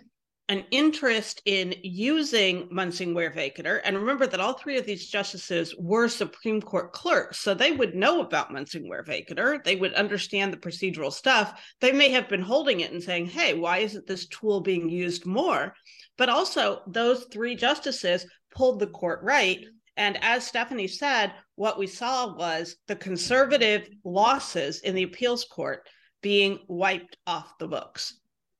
an 0.49 0.63
interest 0.71 1.41
in 1.45 1.75
using 1.83 2.69
Munsingwear 2.69 3.35
vacatur. 3.35 3.81
And 3.83 3.97
remember 3.97 4.27
that 4.27 4.39
all 4.39 4.53
three 4.53 4.77
of 4.77 4.85
these 4.85 5.07
justices 5.07 5.75
were 5.77 6.07
Supreme 6.07 6.61
Court 6.61 6.93
clerks. 6.93 7.39
So 7.39 7.53
they 7.53 7.71
would 7.71 7.95
know 7.95 8.21
about 8.21 8.51
Munsingwear 8.51 9.05
vacatur. 9.05 9.63
They 9.63 9.75
would 9.75 9.93
understand 9.93 10.53
the 10.53 10.57
procedural 10.57 11.11
stuff. 11.11 11.61
They 11.81 11.91
may 11.91 12.09
have 12.09 12.29
been 12.29 12.41
holding 12.41 12.79
it 12.79 12.91
and 12.91 13.03
saying, 13.03 13.27
hey, 13.27 13.53
why 13.53 13.79
isn't 13.79 14.07
this 14.07 14.27
tool 14.27 14.61
being 14.61 14.89
used 14.89 15.25
more? 15.25 15.73
But 16.17 16.29
also, 16.29 16.81
those 16.87 17.25
three 17.31 17.55
justices 17.55 18.25
pulled 18.51 18.79
the 18.79 18.87
court 18.87 19.19
right 19.23 19.65
and 19.97 20.23
as 20.23 20.45
Stephanie 20.45 20.87
said, 20.87 21.33
what 21.55 21.79
we 21.79 21.87
saw 21.87 22.35
was 22.35 22.75
the 22.87 22.95
conservative 22.95 23.89
losses 24.03 24.81
in 24.81 24.93
the 24.93 25.03
appeals 25.03 25.43
court 25.43 25.89
being 26.21 26.59
wiped 26.67 27.17
off 27.25 27.57
the 27.57 27.67
books. 27.67 28.19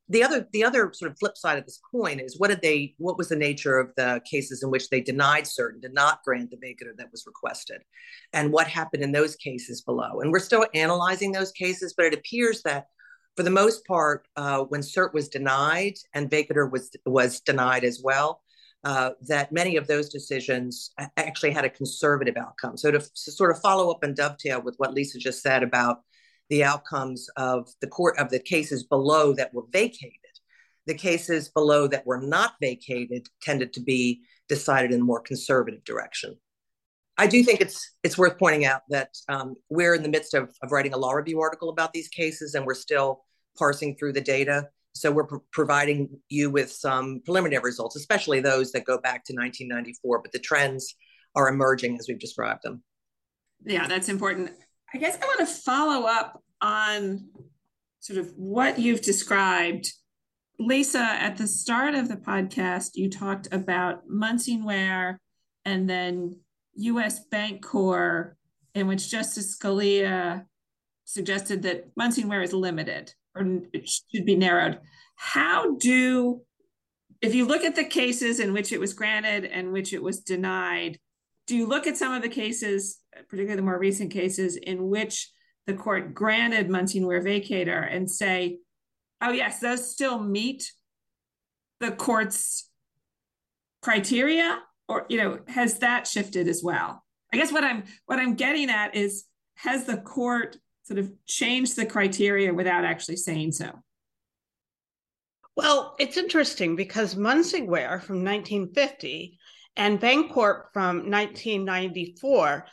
The 0.09 0.23
other, 0.23 0.47
the 0.53 0.63
other 0.63 0.91
sort 0.93 1.11
of 1.11 1.19
flip 1.19 1.37
side 1.37 1.57
of 1.57 1.65
this 1.65 1.81
coin 1.91 2.19
is 2.19 2.39
what 2.39 2.47
did 2.47 2.61
they, 2.61 2.95
what 2.97 3.17
was 3.17 3.27
the 3.27 3.35
nature 3.35 3.77
of 3.77 3.89
the 3.97 4.21
cases 4.29 4.63
in 4.63 4.71
which 4.71 4.89
they 4.89 5.01
denied 5.01 5.45
certain, 5.45 5.81
did 5.81 5.93
not 5.93 6.23
grant 6.23 6.49
the 6.49 6.57
vacatur 6.57 6.95
that 6.97 7.11
was 7.11 7.25
requested, 7.25 7.81
and 8.31 8.53
what 8.53 8.67
happened 8.67 9.03
in 9.03 9.11
those 9.11 9.35
cases 9.35 9.81
below. 9.81 10.21
And 10.21 10.31
we're 10.31 10.39
still 10.39 10.65
analyzing 10.73 11.31
those 11.33 11.51
cases, 11.51 11.93
but 11.95 12.05
it 12.05 12.13
appears 12.13 12.61
that 12.63 12.87
for 13.35 13.43
the 13.43 13.49
most 13.51 13.85
part, 13.85 14.27
uh, 14.35 14.63
when 14.63 14.81
cert 14.81 15.13
was 15.13 15.29
denied 15.29 15.93
and 16.13 16.29
vacatur 16.29 16.71
was 16.71 16.89
was 17.05 17.39
denied 17.39 17.83
as 17.83 18.01
well, 18.03 18.41
uh, 18.83 19.11
that 19.27 19.51
many 19.51 19.75
of 19.75 19.87
those 19.87 20.09
decisions 20.09 20.91
actually 21.17 21.51
had 21.51 21.65
a 21.65 21.69
conservative 21.69 22.35
outcome. 22.37 22.77
So 22.77 22.91
to, 22.91 22.99
to, 22.99 23.31
sort 23.31 23.51
of 23.51 23.59
follow 23.61 23.91
up 23.91 24.03
and 24.03 24.15
dovetail 24.15 24.61
with 24.61 24.75
what 24.77 24.93
Lisa 24.93 25.19
just 25.19 25.41
said 25.41 25.61
about 25.61 26.01
the 26.49 26.63
outcomes 26.63 27.29
of 27.35 27.69
the 27.81 27.87
court 27.87 28.17
of 28.17 28.29
the 28.29 28.39
cases 28.39 28.83
below 28.83 29.33
that 29.33 29.53
were 29.53 29.65
vacated, 29.71 30.13
the 30.85 30.93
cases 30.93 31.49
below 31.49 31.87
that 31.87 32.05
were 32.05 32.21
not 32.21 32.53
vacated 32.61 33.27
tended 33.41 33.73
to 33.73 33.81
be 33.81 34.21
decided 34.47 34.91
in 34.91 35.01
a 35.01 35.03
more 35.03 35.19
conservative 35.19 35.83
direction. 35.83 36.37
I 37.17 37.27
do 37.27 37.43
think 37.43 37.61
it's 37.61 37.95
it's 38.03 38.17
worth 38.17 38.37
pointing 38.37 38.65
out 38.65 38.83
that 38.89 39.09
um, 39.27 39.55
we're 39.69 39.95
in 39.95 40.03
the 40.03 40.09
midst 40.09 40.33
of, 40.33 40.53
of 40.61 40.71
writing 40.71 40.93
a 40.93 40.97
law 40.97 41.13
review 41.13 41.41
article 41.41 41.69
about 41.69 41.91
these 41.91 42.07
cases, 42.07 42.53
and 42.53 42.65
we're 42.65 42.75
still 42.75 43.23
parsing 43.57 43.95
through 43.95 44.13
the 44.13 44.21
data. 44.21 44.69
So 44.93 45.11
we're 45.11 45.25
pr- 45.25 45.37
providing 45.51 46.19
you 46.29 46.49
with 46.49 46.71
some 46.71 47.21
preliminary 47.25 47.61
results, 47.63 47.95
especially 47.95 48.39
those 48.39 48.71
that 48.71 48.85
go 48.85 48.97
back 48.99 49.25
to 49.25 49.33
1994, 49.33 50.21
but 50.21 50.31
the 50.31 50.39
trends 50.39 50.95
are 51.35 51.49
emerging 51.49 51.97
as 51.99 52.07
we've 52.07 52.19
described 52.19 52.61
them. 52.63 52.83
Yeah, 53.65 53.87
that's 53.87 54.09
important. 54.09 54.51
I 54.93 54.97
guess 54.97 55.17
I 55.21 55.25
want 55.25 55.39
to 55.39 55.45
follow 55.45 56.07
up 56.07 56.41
on 56.61 57.27
sort 57.99 58.19
of 58.19 58.31
what 58.35 58.79
you've 58.79 59.01
described. 59.01 59.91
Lisa, 60.59 60.99
at 60.99 61.37
the 61.37 61.47
start 61.47 61.93
of 61.93 62.07
the 62.07 62.15
podcast, 62.15 62.91
you 62.95 63.09
talked 63.09 63.49
about 63.51 64.07
Munsingwear 64.09 65.17
and 65.65 65.89
then 65.89 66.39
US 66.75 67.19
Bancorp, 67.27 68.33
in 68.73 68.87
which 68.87 69.11
Justice 69.11 69.57
Scalia 69.57 70.45
suggested 71.03 71.63
that 71.63 71.93
Munsingwear 71.95 72.43
is 72.43 72.53
limited 72.53 73.13
or 73.35 73.61
it 73.73 73.89
should 73.89 74.25
be 74.25 74.35
narrowed. 74.35 74.79
How 75.15 75.75
do, 75.75 76.41
if 77.21 77.35
you 77.35 77.45
look 77.45 77.63
at 77.63 77.75
the 77.75 77.83
cases 77.83 78.39
in 78.39 78.53
which 78.53 78.71
it 78.71 78.79
was 78.79 78.93
granted 78.93 79.45
and 79.45 79.73
which 79.73 79.93
it 79.93 80.01
was 80.01 80.21
denied, 80.21 80.97
do 81.45 81.55
you 81.55 81.67
look 81.67 81.87
at 81.87 81.97
some 81.97 82.13
of 82.13 82.21
the 82.21 82.29
cases, 82.29 82.99
particularly 83.29 83.55
the 83.55 83.61
more 83.61 83.79
recent 83.79 84.11
cases, 84.11 84.55
in 84.55 84.89
which 84.89 85.31
the 85.65 85.73
court 85.73 86.13
granted 86.13 86.69
Munsingwear 86.69 87.23
vacatur 87.23 87.93
and 87.93 88.09
say, 88.09 88.59
oh, 89.21 89.31
yes, 89.31 89.59
those 89.59 89.91
still 89.91 90.19
meet 90.19 90.71
the 91.79 91.91
court's 91.91 92.69
criteria? 93.81 94.59
Or, 94.87 95.05
you 95.09 95.17
know, 95.17 95.39
has 95.47 95.79
that 95.79 96.07
shifted 96.07 96.47
as 96.47 96.63
well? 96.63 97.03
I 97.33 97.37
guess 97.37 97.51
what 97.51 97.63
I'm 97.63 97.83
what 98.05 98.19
I'm 98.19 98.35
getting 98.35 98.69
at 98.69 98.95
is 98.95 99.25
has 99.55 99.85
the 99.85 99.97
court 99.97 100.57
sort 100.83 100.99
of 100.99 101.11
changed 101.25 101.75
the 101.75 101.85
criteria 101.85 102.53
without 102.53 102.85
actually 102.85 103.17
saying 103.17 103.51
so? 103.51 103.71
Well, 105.57 105.95
it's 105.99 106.17
interesting 106.17 106.75
because 106.75 107.15
Munsingwear 107.15 108.01
from 108.01 108.23
1950 108.23 109.37
and 109.75 109.99
Bancorp 109.99 110.71
from 110.71 111.09
1994 111.09 112.65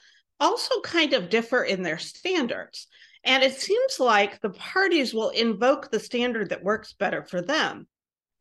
also 0.45 0.81
kind 0.83 1.15
of 1.15 1.31
differ 1.31 1.65
in 1.65 1.83
their 1.83 1.99
standards. 1.99 2.87
And 3.25 3.43
it 3.43 3.55
seems 3.55 3.99
like 3.99 4.41
the 4.41 4.51
parties 4.51 5.15
will 5.15 5.31
invoke 5.31 5.91
the 5.91 5.99
standard 5.99 6.51
that 6.51 6.63
works 6.63 6.93
better 6.93 7.25
for 7.25 7.41
them. 7.41 7.87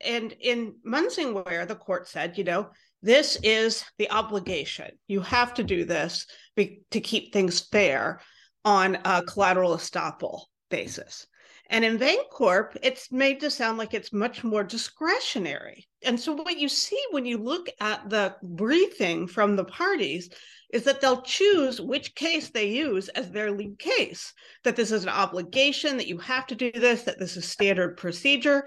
And 0.05 0.33
in 0.41 0.75
Munsingwear, 0.85 1.65
the 1.65 1.75
court 1.75 2.09
said, 2.09 2.37
you 2.37 2.43
know, 2.43 2.69
this 3.01 3.37
is 3.43 3.85
the 3.97 4.11
obligation. 4.11 4.91
You 5.07 5.21
have 5.21 5.53
to 5.55 5.63
do 5.63 5.85
this 5.85 6.27
be- 6.55 6.81
to 6.91 6.99
keep 6.99 7.31
things 7.31 7.61
fair 7.61 8.19
on 8.65 8.97
a 9.05 9.23
collateral 9.23 9.75
estoppel 9.75 10.41
basis. 10.69 11.27
And 11.69 11.85
in 11.85 11.97
Bancorp, 11.97 12.77
it's 12.83 13.11
made 13.11 13.39
to 13.39 13.49
sound 13.49 13.77
like 13.77 13.93
it's 13.93 14.11
much 14.11 14.43
more 14.43 14.63
discretionary. 14.63 15.87
And 16.03 16.19
so, 16.19 16.33
what 16.33 16.59
you 16.59 16.67
see 16.67 17.01
when 17.11 17.25
you 17.25 17.37
look 17.37 17.69
at 17.79 18.09
the 18.09 18.35
briefing 18.43 19.27
from 19.27 19.55
the 19.55 19.65
parties 19.65 20.29
is 20.73 20.83
that 20.83 20.99
they'll 20.99 21.21
choose 21.21 21.79
which 21.79 22.15
case 22.15 22.49
they 22.49 22.67
use 22.67 23.07
as 23.09 23.29
their 23.29 23.51
lead 23.51 23.77
case, 23.77 24.33
that 24.63 24.75
this 24.75 24.91
is 24.91 25.03
an 25.03 25.09
obligation, 25.09 25.97
that 25.97 26.07
you 26.07 26.17
have 26.17 26.47
to 26.47 26.55
do 26.55 26.71
this, 26.71 27.03
that 27.03 27.19
this 27.19 27.37
is 27.37 27.47
standard 27.47 27.95
procedure, 27.95 28.65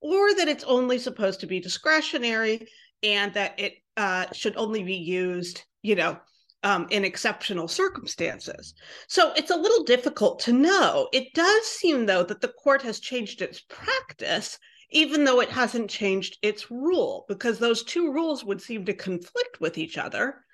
or 0.00 0.32
that 0.34 0.46
it's 0.46 0.62
only 0.64 0.98
supposed 0.98 1.40
to 1.40 1.48
be 1.48 1.58
discretionary 1.58 2.64
and 3.02 3.34
that 3.34 3.58
it 3.58 3.74
uh, 3.96 4.26
should 4.32 4.56
only 4.56 4.84
be 4.84 4.94
used, 4.94 5.64
you 5.82 5.96
know, 5.96 6.16
um, 6.62 6.86
in 6.90 7.04
exceptional 7.04 7.66
circumstances. 7.66 8.74
So 9.08 9.32
it's 9.36 9.50
a 9.50 9.56
little 9.56 9.82
difficult 9.82 10.38
to 10.40 10.52
know. 10.52 11.08
It 11.12 11.34
does 11.34 11.66
seem, 11.66 12.06
though, 12.06 12.22
that 12.22 12.40
the 12.40 12.54
court 12.62 12.82
has 12.82 13.00
changed 13.00 13.42
its 13.42 13.62
practice, 13.68 14.58
even 14.90 15.24
though 15.24 15.40
it 15.40 15.50
hasn't 15.50 15.90
changed 15.90 16.38
its 16.42 16.70
rule, 16.70 17.24
because 17.28 17.58
those 17.58 17.82
two 17.82 18.12
rules 18.12 18.44
would 18.44 18.62
seem 18.62 18.84
to 18.84 18.94
conflict 18.94 19.60
with 19.60 19.76
each 19.76 19.98
other. 19.98 20.44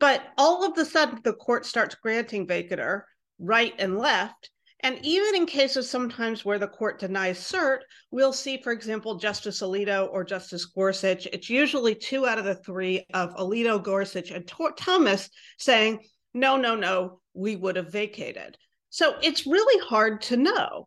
But 0.00 0.22
all 0.36 0.64
of 0.64 0.76
a 0.76 0.84
sudden, 0.84 1.20
the 1.24 1.32
court 1.32 1.66
starts 1.66 1.94
granting 1.94 2.46
vacatur 2.46 3.02
right 3.38 3.74
and 3.78 3.98
left. 3.98 4.50
And 4.80 4.98
even 5.02 5.34
in 5.34 5.46
cases 5.46 5.88
sometimes 5.88 6.44
where 6.44 6.58
the 6.58 6.68
court 6.68 7.00
denies 7.00 7.38
cert, 7.38 7.78
we'll 8.10 8.34
see, 8.34 8.60
for 8.60 8.70
example, 8.70 9.14
Justice 9.14 9.62
Alito 9.62 10.08
or 10.12 10.24
Justice 10.24 10.66
Gorsuch. 10.66 11.26
It's 11.26 11.48
usually 11.48 11.94
two 11.94 12.26
out 12.26 12.38
of 12.38 12.44
the 12.44 12.56
three 12.56 13.06
of 13.14 13.34
Alito, 13.36 13.82
Gorsuch, 13.82 14.30
and 14.30 14.46
Thomas 14.76 15.30
saying, 15.58 16.00
no, 16.34 16.58
no, 16.58 16.74
no, 16.74 17.20
we 17.32 17.56
would 17.56 17.76
have 17.76 17.92
vacated. 17.92 18.58
So 18.90 19.16
it's 19.22 19.46
really 19.46 19.82
hard 19.86 20.20
to 20.22 20.36
know. 20.36 20.86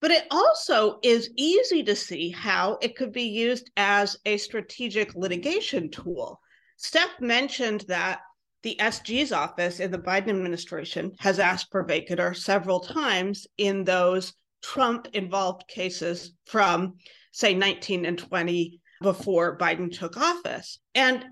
But 0.00 0.10
it 0.10 0.24
also 0.30 0.98
is 1.02 1.30
easy 1.36 1.82
to 1.84 1.96
see 1.96 2.30
how 2.30 2.78
it 2.80 2.96
could 2.96 3.12
be 3.12 3.24
used 3.24 3.70
as 3.76 4.16
a 4.24 4.38
strategic 4.38 5.14
litigation 5.14 5.90
tool. 5.90 6.40
Steph 6.76 7.20
mentioned 7.20 7.84
that 7.88 8.20
the 8.64 8.76
SG's 8.80 9.30
office 9.30 9.78
in 9.78 9.90
the 9.90 9.98
Biden 9.98 10.30
administration 10.30 11.12
has 11.18 11.38
asked 11.38 11.68
for 11.70 11.84
vacatur 11.84 12.34
several 12.34 12.80
times 12.80 13.46
in 13.58 13.84
those 13.84 14.32
Trump 14.62 15.06
involved 15.12 15.68
cases 15.68 16.32
from, 16.46 16.94
say, 17.30 17.54
19 17.54 18.06
and 18.06 18.18
20 18.18 18.80
before 19.02 19.58
Biden 19.58 19.92
took 19.92 20.16
office. 20.16 20.78
And 20.94 21.26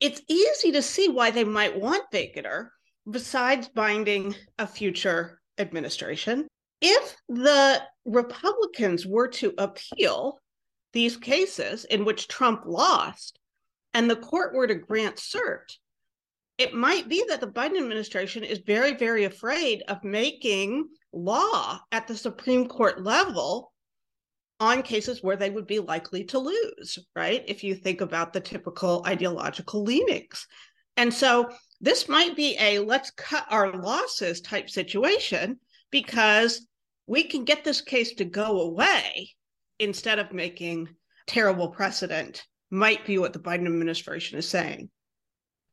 it's 0.00 0.20
easy 0.28 0.72
to 0.72 0.82
see 0.82 1.08
why 1.08 1.30
they 1.30 1.44
might 1.44 1.80
want 1.80 2.10
vacatur 2.12 2.70
besides 3.08 3.68
binding 3.68 4.34
a 4.58 4.66
future 4.66 5.40
administration. 5.58 6.48
If 6.80 7.16
the 7.28 7.80
Republicans 8.04 9.06
were 9.06 9.28
to 9.28 9.54
appeal 9.56 10.40
these 10.92 11.16
cases 11.16 11.84
in 11.84 12.04
which 12.04 12.26
Trump 12.26 12.64
lost 12.66 13.38
and 13.94 14.10
the 14.10 14.16
court 14.16 14.52
were 14.52 14.66
to 14.66 14.74
grant 14.74 15.14
cert, 15.14 15.76
it 16.58 16.74
might 16.74 17.08
be 17.08 17.24
that 17.28 17.40
the 17.40 17.46
Biden 17.46 17.78
administration 17.78 18.44
is 18.44 18.58
very, 18.66 18.94
very 18.94 19.24
afraid 19.24 19.82
of 19.88 20.04
making 20.04 20.88
law 21.12 21.80
at 21.90 22.06
the 22.06 22.16
Supreme 22.16 22.68
Court 22.68 23.02
level 23.02 23.72
on 24.60 24.82
cases 24.82 25.22
where 25.22 25.36
they 25.36 25.50
would 25.50 25.66
be 25.66 25.80
likely 25.80 26.24
to 26.24 26.38
lose, 26.38 26.98
right? 27.16 27.42
If 27.48 27.64
you 27.64 27.74
think 27.74 28.00
about 28.00 28.32
the 28.32 28.40
typical 28.40 29.02
ideological 29.06 29.82
leanings. 29.82 30.46
And 30.96 31.12
so 31.12 31.50
this 31.80 32.08
might 32.08 32.36
be 32.36 32.56
a 32.60 32.78
let's 32.78 33.10
cut 33.10 33.44
our 33.50 33.72
losses 33.80 34.40
type 34.40 34.70
situation 34.70 35.58
because 35.90 36.66
we 37.06 37.24
can 37.24 37.44
get 37.44 37.64
this 37.64 37.80
case 37.80 38.14
to 38.14 38.24
go 38.24 38.60
away 38.60 39.30
instead 39.78 40.18
of 40.18 40.32
making 40.32 40.88
terrible 41.26 41.68
precedent, 41.68 42.44
might 42.70 43.04
be 43.04 43.18
what 43.18 43.32
the 43.32 43.38
Biden 43.38 43.66
administration 43.66 44.38
is 44.38 44.48
saying. 44.48 44.90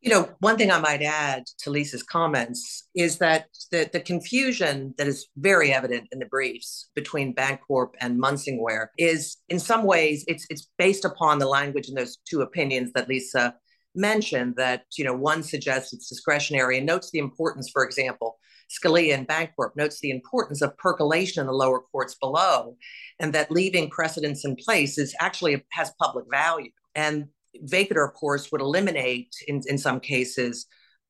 You 0.02 0.12
know, 0.12 0.30
one 0.40 0.58
thing 0.58 0.72
I 0.72 0.80
might 0.80 1.02
add 1.02 1.44
to 1.60 1.70
Lisa's 1.70 2.04
comments 2.04 2.88
is 2.96 3.18
that 3.18 3.48
the, 3.70 3.90
the 3.92 4.00
confusion 4.00 4.94
that 4.98 5.08
is 5.08 5.28
very 5.36 5.74
evident 5.74 6.08
in 6.14 6.20
the 6.20 6.26
briefs 6.26 6.90
between 6.96 7.36
Bancorp 7.36 7.90
and 8.00 8.22
Munsingwear 8.22 8.88
is 8.98 9.38
in 9.50 9.60
some 9.60 9.84
ways 9.84 10.24
it's 10.28 10.46
it's 10.50 10.70
based 10.78 11.04
upon 11.04 11.40
the 11.40 11.48
language 11.48 11.90
in 11.90 11.96
those 11.96 12.18
two 12.30 12.42
opinions 12.42 12.92
that 12.94 13.10
Lisa 13.10 13.56
mentioned 13.94 14.56
that, 14.56 14.84
you 14.98 15.04
know, 15.04 15.16
one 15.16 15.44
suggests 15.44 15.92
it's 15.92 16.08
discretionary 16.08 16.78
and 16.78 16.86
notes 16.86 17.12
the 17.12 17.20
importance, 17.20 17.70
for 17.70 17.84
example, 17.84 18.38
Scalia 18.70 19.16
and 19.16 19.28
Bancorp 19.28 19.76
notes 19.76 20.00
the 20.00 20.12
importance 20.12 20.62
of 20.62 20.78
percolation 20.78 21.42
in 21.42 21.48
the 21.48 21.54
lower 21.54 21.82
courts 21.92 22.16
below, 22.16 22.78
and 23.20 23.34
that 23.34 23.52
leaving 23.52 23.90
precedents 23.90 24.46
in 24.46 24.56
place 24.56 24.98
is 24.98 25.16
actually 25.20 25.66
has 25.72 25.92
public 26.00 26.26
value. 26.32 26.70
And 26.96 27.28
vacatur, 27.64 28.08
of 28.08 28.14
course, 28.14 28.52
would 28.52 28.62
eliminate, 28.62 29.34
in, 29.48 29.62
in 29.68 29.78
some 29.78 30.00
cases, 30.00 30.66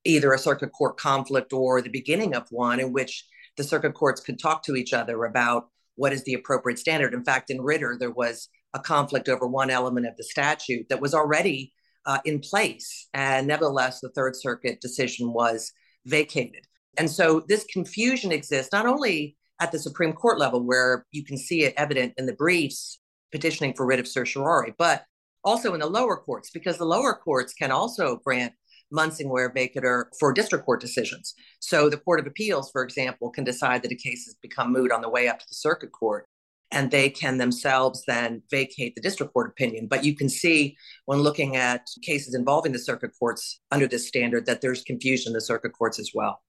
either 0.06 0.32
a 0.32 0.40
circuit 0.40 0.72
court 0.72 0.98
conflict 0.98 1.54
or 1.54 1.82
the 1.82 1.90
beginning 1.90 2.36
of 2.36 2.48
one 2.52 2.80
in 2.80 2.94
which 2.94 3.26
the 3.58 3.64
circuit 3.64 3.94
courts 3.94 4.22
could 4.22 4.40
talk 4.40 4.64
to 4.64 4.76
each 4.76 4.94
other 4.94 5.26
about 5.26 5.68
what 5.96 6.14
is 6.14 6.24
the 6.24 6.34
appropriate 6.34 6.80
standard. 6.80 7.14
In 7.14 7.24
fact, 7.24 7.50
in 7.50 7.62
Ritter, 7.62 7.98
there 8.00 8.12
was 8.12 8.48
a 8.74 8.80
conflict 8.80 9.28
over 9.28 9.48
one 9.48 9.70
element 9.70 10.08
of 10.08 10.16
the 10.16 10.24
statute 10.24 10.88
that 10.90 11.02
was 11.02 11.14
already 11.14 11.74
uh, 12.06 12.20
in 12.24 12.40
place. 12.40 13.08
And 13.14 13.48
nevertheless, 13.48 14.00
the 14.00 14.10
Third 14.10 14.36
Circuit 14.36 14.80
decision 14.80 15.34
was 15.34 15.74
vacated. 16.06 16.66
And 16.98 17.10
so 17.10 17.44
this 17.48 17.66
confusion 17.66 18.32
exists 18.32 18.72
not 18.72 18.86
only 18.86 19.36
at 19.60 19.72
the 19.72 19.80
Supreme 19.80 20.14
Court 20.14 20.40
level, 20.40 20.64
where 20.64 21.06
you 21.12 21.26
can 21.26 21.38
see 21.38 21.64
it 21.64 21.74
evident 21.76 22.14
in 22.18 22.26
the 22.26 22.34
briefs 22.34 23.00
petitioning 23.32 23.74
for 23.74 23.86
writ 23.86 24.00
of 24.00 24.08
certiorari, 24.08 24.74
but 24.78 25.04
also 25.44 25.74
in 25.74 25.80
the 25.80 25.88
lower 25.88 26.18
courts, 26.18 26.50
because 26.50 26.78
the 26.78 26.86
lower 26.86 27.14
courts 27.14 27.54
can 27.54 27.72
also 27.72 28.18
grant 28.24 28.54
Munsingwear 28.94 29.54
vacatur 29.56 30.06
for 30.20 30.34
district 30.34 30.66
court 30.66 30.82
decisions. 30.82 31.36
So 31.60 31.90
the 31.90 31.98
Court 31.98 32.20
of 32.20 32.28
Appeals, 32.28 32.72
for 32.72 32.84
example, 32.84 33.30
can 33.30 33.44
decide 33.44 33.84
that 33.84 33.92
a 33.92 33.96
case 33.96 34.26
has 34.26 34.36
become 34.42 34.74
moot 34.74 34.92
on 34.92 35.02
the 35.02 35.10
way 35.10 35.28
up 35.28 35.40
to 35.40 35.46
the 35.48 35.56
circuit 35.56 35.92
court, 35.92 36.28
and 36.72 36.90
they 36.90 37.10
can 37.10 37.38
themselves 37.38 38.04
then 38.08 38.42
vacate 38.50 38.96
the 38.96 39.02
district 39.02 39.34
court 39.34 39.50
opinion. 39.50 39.88
But 39.88 40.04
you 40.04 40.16
can 40.16 40.30
see 40.30 40.76
when 41.06 41.20
looking 41.20 41.56
at 41.56 41.88
cases 42.04 42.34
involving 42.36 42.72
the 42.72 42.80
circuit 42.80 43.12
courts 43.18 43.60
under 43.72 43.88
this 43.88 44.08
standard 44.08 44.46
that 44.48 44.62
there's 44.62 44.84
confusion 44.84 45.32
in 45.32 45.34
the 45.34 45.42
circuit 45.42 45.72
courts 45.72 46.00
as 46.00 46.12
well. 46.14 46.42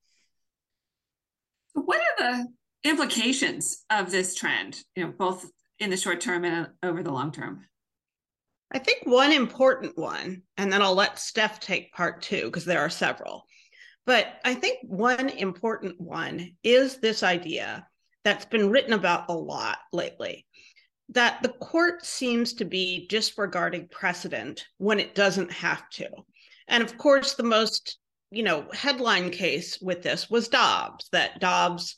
What 1.74 2.00
are 2.00 2.16
the 2.18 2.88
implications 2.88 3.84
of 3.90 4.10
this 4.10 4.34
trend, 4.34 4.82
you 4.96 5.04
know, 5.04 5.12
both 5.16 5.50
in 5.78 5.90
the 5.90 5.96
short 5.96 6.20
term 6.20 6.44
and 6.44 6.68
over 6.82 7.02
the 7.02 7.12
long 7.12 7.32
term? 7.32 7.66
I 8.72 8.78
think 8.78 9.02
one 9.04 9.32
important 9.32 9.98
one, 9.98 10.42
and 10.56 10.72
then 10.72 10.80
I'll 10.80 10.94
let 10.94 11.18
Steph 11.18 11.58
take 11.58 11.92
part 11.92 12.22
two 12.22 12.44
because 12.44 12.64
there 12.64 12.80
are 12.80 12.90
several. 12.90 13.44
But 14.06 14.26
I 14.44 14.54
think 14.54 14.78
one 14.82 15.28
important 15.28 16.00
one 16.00 16.52
is 16.62 16.98
this 16.98 17.22
idea 17.22 17.86
that's 18.24 18.44
been 18.44 18.70
written 18.70 18.92
about 18.92 19.28
a 19.28 19.34
lot 19.34 19.78
lately 19.92 20.46
that 21.10 21.42
the 21.42 21.48
court 21.48 22.04
seems 22.04 22.52
to 22.54 22.64
be 22.64 23.06
disregarding 23.08 23.88
precedent 23.88 24.64
when 24.78 25.00
it 25.00 25.14
doesn't 25.14 25.50
have 25.50 25.88
to. 25.90 26.08
And 26.68 26.82
of 26.82 26.96
course, 26.96 27.34
the 27.34 27.42
most, 27.42 27.98
you 28.30 28.44
know, 28.44 28.66
headline 28.72 29.30
case 29.30 29.80
with 29.80 30.02
this 30.02 30.30
was 30.30 30.48
Dobbs, 30.48 31.08
that 31.10 31.40
Dobbs 31.40 31.96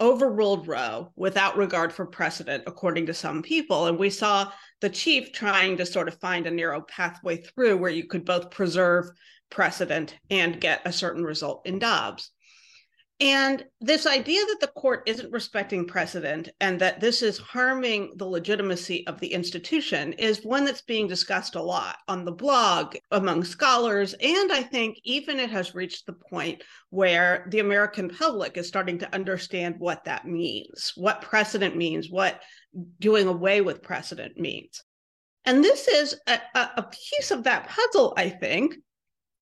overruled 0.00 0.66
Roe 0.66 1.12
without 1.16 1.56
regard 1.56 1.92
for 1.92 2.06
precedent, 2.06 2.64
according 2.66 3.06
to 3.06 3.14
some 3.14 3.42
people. 3.42 3.86
And 3.86 3.98
we 3.98 4.10
saw 4.10 4.50
the 4.80 4.90
chief 4.90 5.32
trying 5.32 5.76
to 5.76 5.86
sort 5.86 6.08
of 6.08 6.18
find 6.20 6.46
a 6.46 6.50
narrow 6.50 6.80
pathway 6.82 7.38
through 7.38 7.76
where 7.76 7.90
you 7.90 8.06
could 8.06 8.24
both 8.24 8.50
preserve 8.50 9.10
precedent 9.50 10.16
and 10.30 10.60
get 10.60 10.82
a 10.84 10.92
certain 10.92 11.22
result 11.22 11.66
in 11.66 11.78
Dobbs. 11.78 12.30
And 13.24 13.64
this 13.80 14.06
idea 14.06 14.44
that 14.44 14.60
the 14.60 14.66
court 14.78 15.02
isn't 15.06 15.32
respecting 15.32 15.86
precedent 15.86 16.50
and 16.60 16.78
that 16.80 17.00
this 17.00 17.22
is 17.22 17.38
harming 17.38 18.12
the 18.16 18.26
legitimacy 18.26 19.06
of 19.06 19.18
the 19.18 19.32
institution 19.32 20.12
is 20.12 20.44
one 20.44 20.66
that's 20.66 20.82
being 20.82 21.08
discussed 21.08 21.54
a 21.54 21.62
lot 21.62 21.96
on 22.06 22.26
the 22.26 22.32
blog 22.32 22.96
among 23.12 23.44
scholars. 23.44 24.14
And 24.20 24.52
I 24.52 24.62
think 24.62 24.98
even 25.04 25.40
it 25.40 25.48
has 25.48 25.74
reached 25.74 26.04
the 26.04 26.12
point 26.12 26.64
where 26.90 27.46
the 27.48 27.60
American 27.60 28.10
public 28.10 28.58
is 28.58 28.68
starting 28.68 28.98
to 28.98 29.14
understand 29.14 29.76
what 29.78 30.04
that 30.04 30.26
means, 30.26 30.92
what 30.94 31.22
precedent 31.22 31.78
means, 31.78 32.10
what 32.10 32.42
doing 33.00 33.26
away 33.26 33.62
with 33.62 33.82
precedent 33.82 34.36
means. 34.36 34.84
And 35.46 35.64
this 35.64 35.88
is 35.88 36.14
a, 36.26 36.40
a 36.54 36.82
piece 36.82 37.30
of 37.30 37.44
that 37.44 37.68
puzzle, 37.68 38.12
I 38.18 38.28
think, 38.28 38.74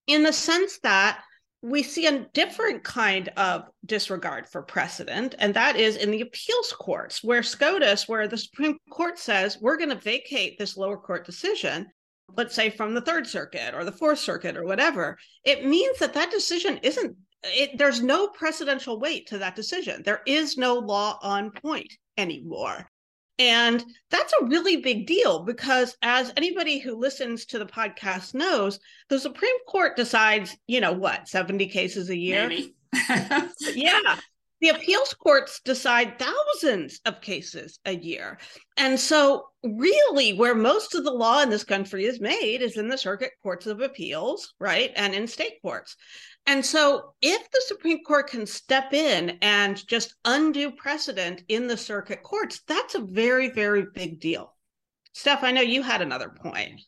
in 0.06 0.22
the 0.22 0.32
sense 0.32 0.78
that 0.84 1.20
we 1.62 1.83
see 1.83 2.07
a 2.07 2.27
different 2.35 2.83
kind 2.83 3.29
of 3.37 3.68
disregard 3.87 4.48
for 4.48 4.62
precedent, 4.62 5.37
and 5.38 5.55
that 5.55 5.77
is 5.77 5.96
in 5.96 6.11
the 6.11 6.20
appeals 6.20 6.72
courts, 6.72 7.22
where 7.22 7.42
SCOTUS, 7.42 8.09
where 8.09 8.27
the 8.27 8.37
Supreme 8.37 8.77
Court 8.90 9.16
says 9.18 9.59
we're 9.61 9.77
going 9.77 9.90
to 9.90 9.94
vacate 9.96 10.59
this 10.59 10.77
lower 10.77 10.96
court 10.96 11.25
decision, 11.25 11.87
let's 12.37 12.55
say 12.55 12.68
from 12.68 12.94
the 12.94 13.01
Third 13.01 13.29
Circuit 13.29 13.75
or 13.75 13.85
the 13.85 13.92
Fourth 13.92 14.18
Circuit 14.18 14.57
or 14.57 14.64
whatever, 14.64 15.16
it 15.44 15.64
means 15.64 15.98
that 16.01 16.14
that 16.14 16.33
decision 16.33 16.79
isn't, 16.83 17.16
it, 17.44 17.79
there's 17.79 18.03
no 18.03 18.29
precedential 18.29 19.01
weight 19.01 19.29
to 19.29 19.38
that 19.38 19.55
decision. 19.55 20.03
There 20.05 20.22
is 20.27 20.57
no 20.57 20.75
law 20.75 21.18
on 21.22 21.53
point 21.53 21.92
anymore. 22.18 22.90
And 23.42 23.85
that's 24.09 24.33
a 24.40 24.44
really 24.44 24.76
big 24.76 25.05
deal 25.05 25.40
because, 25.40 25.96
as 26.00 26.33
anybody 26.37 26.78
who 26.78 26.94
listens 26.94 27.44
to 27.46 27.59
the 27.59 27.66
podcast 27.66 28.35
knows, 28.35 28.78
the 29.09 29.18
Supreme 29.18 29.57
Court 29.66 29.96
decides, 29.96 30.57
you 30.68 30.81
know, 30.81 30.92
what, 30.92 31.26
70 31.26 31.66
cases 31.66 32.09
a 32.09 32.16
year? 32.16 32.48
yeah. 33.74 34.16
The 34.61 34.68
appeals 34.68 35.12
courts 35.14 35.61
decide 35.64 36.20
thousands 36.20 37.00
of 37.05 37.20
cases 37.20 37.81
a 37.85 37.96
year. 37.96 38.38
And 38.76 38.98
so, 38.98 39.48
really, 39.64 40.35
where 40.35 40.55
most 40.55 40.94
of 40.94 41.02
the 41.02 41.11
law 41.11 41.42
in 41.42 41.50
this 41.50 41.64
country 41.64 42.05
is 42.05 42.20
made 42.20 42.62
is 42.62 42.76
in 42.76 42.87
the 42.87 42.96
circuit 42.96 43.33
courts 43.42 43.66
of 43.66 43.81
appeals, 43.81 44.55
right? 44.61 44.92
And 44.94 45.16
in 45.16 45.26
state 45.26 45.55
courts. 45.62 45.96
And 46.46 46.64
so, 46.64 47.14
if 47.22 47.50
the 47.50 47.62
Supreme 47.66 48.02
Court 48.05 48.28
can 48.28 48.46
step 48.46 48.92
in 48.92 49.38
and 49.42 49.87
just 49.87 50.16
undo 50.24 50.72
precedent 50.72 51.44
in 51.48 51.68
the 51.68 51.76
circuit 51.76 52.22
courts, 52.22 52.62
that's 52.66 52.96
a 52.96 53.00
very, 53.00 53.50
very 53.50 53.87
big 53.94 54.20
deal. 54.20 54.55
Steph, 55.12 55.44
I 55.44 55.52
know 55.52 55.61
you 55.61 55.83
had 55.83 56.02
another 56.02 56.31
point. 56.31 56.81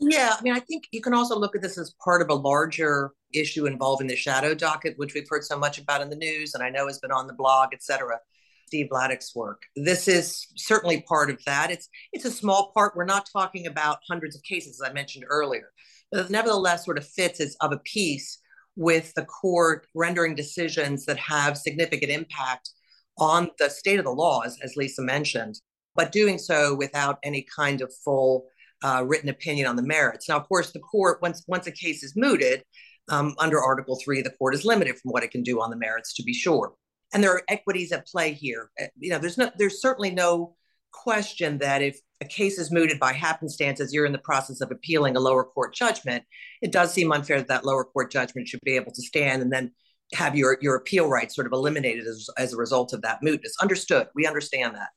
Yeah, 0.00 0.34
I 0.38 0.42
mean, 0.42 0.52
I 0.52 0.60
think 0.60 0.84
you 0.90 1.00
can 1.00 1.14
also 1.14 1.38
look 1.38 1.54
at 1.54 1.62
this 1.62 1.78
as 1.78 1.94
part 2.02 2.22
of 2.22 2.30
a 2.30 2.34
larger 2.34 3.12
issue 3.34 3.66
involving 3.66 4.06
the 4.06 4.16
shadow 4.16 4.54
docket, 4.54 4.94
which 4.96 5.14
we've 5.14 5.28
heard 5.28 5.44
so 5.44 5.58
much 5.58 5.78
about 5.78 6.00
in 6.00 6.10
the 6.10 6.16
news 6.16 6.54
and 6.54 6.62
I 6.62 6.70
know 6.70 6.86
has 6.86 6.98
been 6.98 7.12
on 7.12 7.26
the 7.26 7.32
blog, 7.32 7.70
et 7.72 7.82
cetera. 7.82 8.18
Steve 8.66 8.88
Vladeck's 8.92 9.34
work. 9.34 9.62
This 9.76 10.08
is 10.08 10.46
certainly 10.56 11.00
part 11.02 11.30
of 11.30 11.42
that. 11.46 11.70
It's 11.70 11.88
it's 12.12 12.26
a 12.26 12.30
small 12.30 12.70
part. 12.74 12.94
We're 12.94 13.06
not 13.06 13.26
talking 13.32 13.66
about 13.66 14.00
hundreds 14.08 14.36
of 14.36 14.42
cases, 14.42 14.80
as 14.80 14.88
I 14.88 14.92
mentioned 14.92 15.24
earlier, 15.26 15.72
but 16.12 16.28
nevertheless, 16.30 16.84
sort 16.84 16.98
of 16.98 17.06
fits 17.06 17.40
as 17.40 17.56
of 17.62 17.72
a 17.72 17.78
piece 17.78 18.38
with 18.78 19.12
the 19.14 19.24
court 19.24 19.86
rendering 19.94 20.34
decisions 20.34 21.04
that 21.04 21.18
have 21.18 21.58
significant 21.58 22.10
impact 22.10 22.70
on 23.18 23.50
the 23.58 23.68
state 23.68 23.98
of 23.98 24.04
the 24.04 24.10
laws, 24.10 24.58
as 24.62 24.76
Lisa 24.76 25.02
mentioned, 25.02 25.60
but 25.94 26.12
doing 26.12 26.38
so 26.38 26.74
without 26.74 27.18
any 27.22 27.44
kind 27.54 27.82
of 27.82 27.92
full 28.04 28.46
uh, 28.82 29.04
written 29.06 29.28
opinion 29.28 29.66
on 29.66 29.76
the 29.76 29.82
merits. 29.82 30.28
Now, 30.28 30.36
of 30.36 30.48
course, 30.48 30.72
the 30.72 30.78
court 30.78 31.20
once 31.20 31.42
once 31.46 31.66
a 31.66 31.72
case 31.72 32.02
is 32.02 32.14
mooted 32.16 32.62
um, 33.10 33.34
under 33.38 33.60
Article 33.60 33.98
Three, 34.02 34.22
the 34.22 34.30
court 34.30 34.54
is 34.54 34.64
limited 34.64 34.98
from 34.98 35.10
what 35.10 35.24
it 35.24 35.32
can 35.32 35.42
do 35.42 35.60
on 35.60 35.70
the 35.70 35.76
merits, 35.76 36.14
to 36.14 36.22
be 36.22 36.32
sure 36.32 36.72
and 37.12 37.22
there 37.22 37.32
are 37.32 37.42
equities 37.48 37.92
at 37.92 38.06
play 38.06 38.32
here. 38.32 38.70
Uh, 38.80 38.86
you 38.98 39.10
know, 39.10 39.18
there's 39.18 39.38
no, 39.38 39.50
there's 39.56 39.80
certainly 39.80 40.10
no 40.10 40.56
question 40.92 41.58
that 41.58 41.82
if 41.82 41.98
a 42.20 42.24
case 42.24 42.58
is 42.58 42.70
mooted 42.70 42.98
by 42.98 43.12
happenstance 43.12 43.80
as 43.80 43.92
you're 43.92 44.06
in 44.06 44.12
the 44.12 44.18
process 44.18 44.60
of 44.60 44.70
appealing 44.70 45.16
a 45.16 45.20
lower 45.20 45.44
court 45.44 45.74
judgment, 45.74 46.24
it 46.62 46.72
does 46.72 46.92
seem 46.92 47.12
unfair 47.12 47.38
that 47.38 47.48
that 47.48 47.64
lower 47.64 47.84
court 47.84 48.10
judgment 48.10 48.48
should 48.48 48.60
be 48.64 48.76
able 48.76 48.92
to 48.92 49.02
stand 49.02 49.42
and 49.42 49.52
then 49.52 49.72
have 50.14 50.34
your 50.34 50.58
your 50.60 50.74
appeal 50.74 51.08
rights 51.08 51.34
sort 51.34 51.46
of 51.46 51.52
eliminated 51.52 52.06
as, 52.06 52.28
as 52.36 52.52
a 52.52 52.56
result 52.56 52.92
of 52.92 53.02
that 53.02 53.20
mootness. 53.22 53.52
Understood. 53.60 54.08
We 54.14 54.26
understand 54.26 54.74
that. 54.74 54.88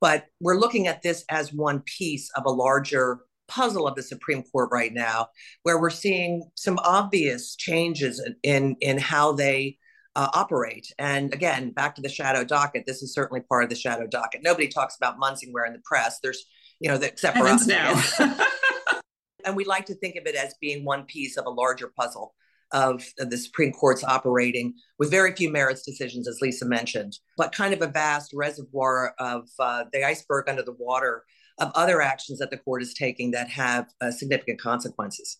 But 0.00 0.26
we're 0.40 0.58
looking 0.58 0.86
at 0.86 1.02
this 1.02 1.24
as 1.30 1.52
one 1.52 1.80
piece 1.80 2.30
of 2.36 2.44
a 2.44 2.50
larger 2.50 3.20
puzzle 3.48 3.86
of 3.86 3.94
the 3.94 4.02
Supreme 4.02 4.42
Court 4.42 4.68
right 4.72 4.92
now, 4.92 5.28
where 5.62 5.80
we're 5.80 5.90
seeing 5.90 6.50
some 6.56 6.78
obvious 6.82 7.56
changes 7.56 8.22
in 8.42 8.76
in, 8.80 8.98
how 8.98 9.32
they 9.32 9.78
uh, 10.16 10.28
operate. 10.34 10.92
And 10.98 11.32
again, 11.32 11.70
back 11.70 11.94
to 11.94 12.02
the 12.02 12.08
shadow 12.08 12.42
docket, 12.42 12.84
this 12.86 13.02
is 13.02 13.14
certainly 13.14 13.42
part 13.42 13.64
of 13.64 13.70
the 13.70 13.76
shadow 13.76 14.06
docket. 14.06 14.42
Nobody 14.42 14.66
talks 14.66 14.96
about 14.96 15.18
Munsingwear 15.18 15.66
in 15.66 15.74
the 15.74 15.82
press. 15.84 16.18
There's, 16.22 16.44
you 16.80 16.90
know, 16.90 16.98
the, 16.98 17.06
except 17.06 17.38
for 17.38 17.46
us 17.46 17.66
now. 17.66 18.00
and 19.44 19.56
we 19.56 19.64
like 19.64 19.86
to 19.86 19.94
think 19.94 20.16
of 20.16 20.26
it 20.26 20.34
as 20.34 20.54
being 20.60 20.84
one 20.84 21.04
piece 21.04 21.36
of 21.36 21.46
a 21.46 21.50
larger 21.50 21.92
puzzle 21.96 22.34
of, 22.72 23.04
of 23.18 23.30
the 23.30 23.36
Supreme 23.36 23.72
Court's 23.72 24.02
operating 24.02 24.74
with 24.98 25.10
very 25.10 25.34
few 25.34 25.50
merits 25.50 25.82
decisions, 25.82 26.26
as 26.28 26.40
Lisa 26.40 26.66
mentioned, 26.66 27.18
but 27.36 27.52
kind 27.52 27.72
of 27.72 27.80
a 27.80 27.86
vast 27.86 28.32
reservoir 28.34 29.14
of 29.18 29.48
uh, 29.58 29.84
the 29.92 30.04
iceberg 30.04 30.48
under 30.48 30.62
the 30.62 30.76
water 30.78 31.24
of 31.58 31.70
other 31.74 32.02
actions 32.02 32.38
that 32.38 32.50
the 32.50 32.58
court 32.58 32.82
is 32.82 32.92
taking 32.92 33.30
that 33.30 33.48
have 33.48 33.86
uh, 34.00 34.10
significant 34.10 34.60
consequences. 34.60 35.38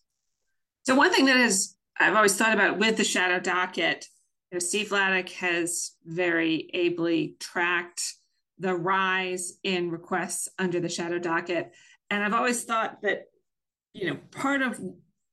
So, 0.85 0.95
one 0.95 1.13
thing 1.13 1.27
that 1.27 1.37
is 1.37 1.75
I've 1.99 2.15
always 2.15 2.37
thought 2.37 2.55
about 2.55 2.79
with 2.79 2.97
the 2.97 3.05
shadow 3.05 3.41
docket 3.41 4.07
you 4.51 4.57
know, 4.57 4.59
Steve 4.61 4.89
Vladeck 4.89 5.31
has 5.33 5.93
very 6.05 6.71
ably 6.73 7.37
tracked 7.41 8.15
the 8.59 8.75
rise 8.75 9.55
in 9.63 9.91
requests 9.91 10.49
under 10.59 10.81
the 10.81 10.89
shadow 10.89 11.19
docket. 11.19 11.73
And 12.11 12.23
I've 12.23 12.35
always 12.35 12.65
thought 12.65 13.03
that, 13.03 13.25
you 13.93 14.11
know, 14.11 14.19
part 14.31 14.63
of 14.63 14.81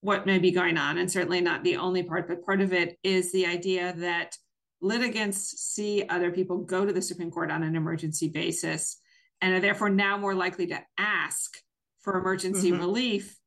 what 0.01 0.25
may 0.25 0.39
be 0.39 0.51
going 0.51 0.77
on, 0.77 0.97
and 0.97 1.09
certainly 1.09 1.39
not 1.39 1.63
the 1.63 1.77
only 1.77 2.03
part, 2.03 2.27
but 2.27 2.45
part 2.45 2.61
of 2.61 2.73
it 2.73 2.97
is 3.03 3.31
the 3.31 3.45
idea 3.45 3.93
that 3.97 4.37
litigants 4.81 5.39
see 5.61 6.05
other 6.09 6.31
people 6.31 6.57
go 6.57 6.85
to 6.85 6.91
the 6.91 7.01
Supreme 7.01 7.31
Court 7.31 7.51
on 7.51 7.63
an 7.63 7.75
emergency 7.75 8.27
basis 8.27 8.99
and 9.41 9.53
are 9.53 9.61
therefore 9.61 9.89
now 9.89 10.17
more 10.17 10.35
likely 10.35 10.67
to 10.67 10.79
ask 10.97 11.57
for 12.01 12.17
emergency 12.17 12.71
mm-hmm. 12.71 12.81
relief, 12.81 13.37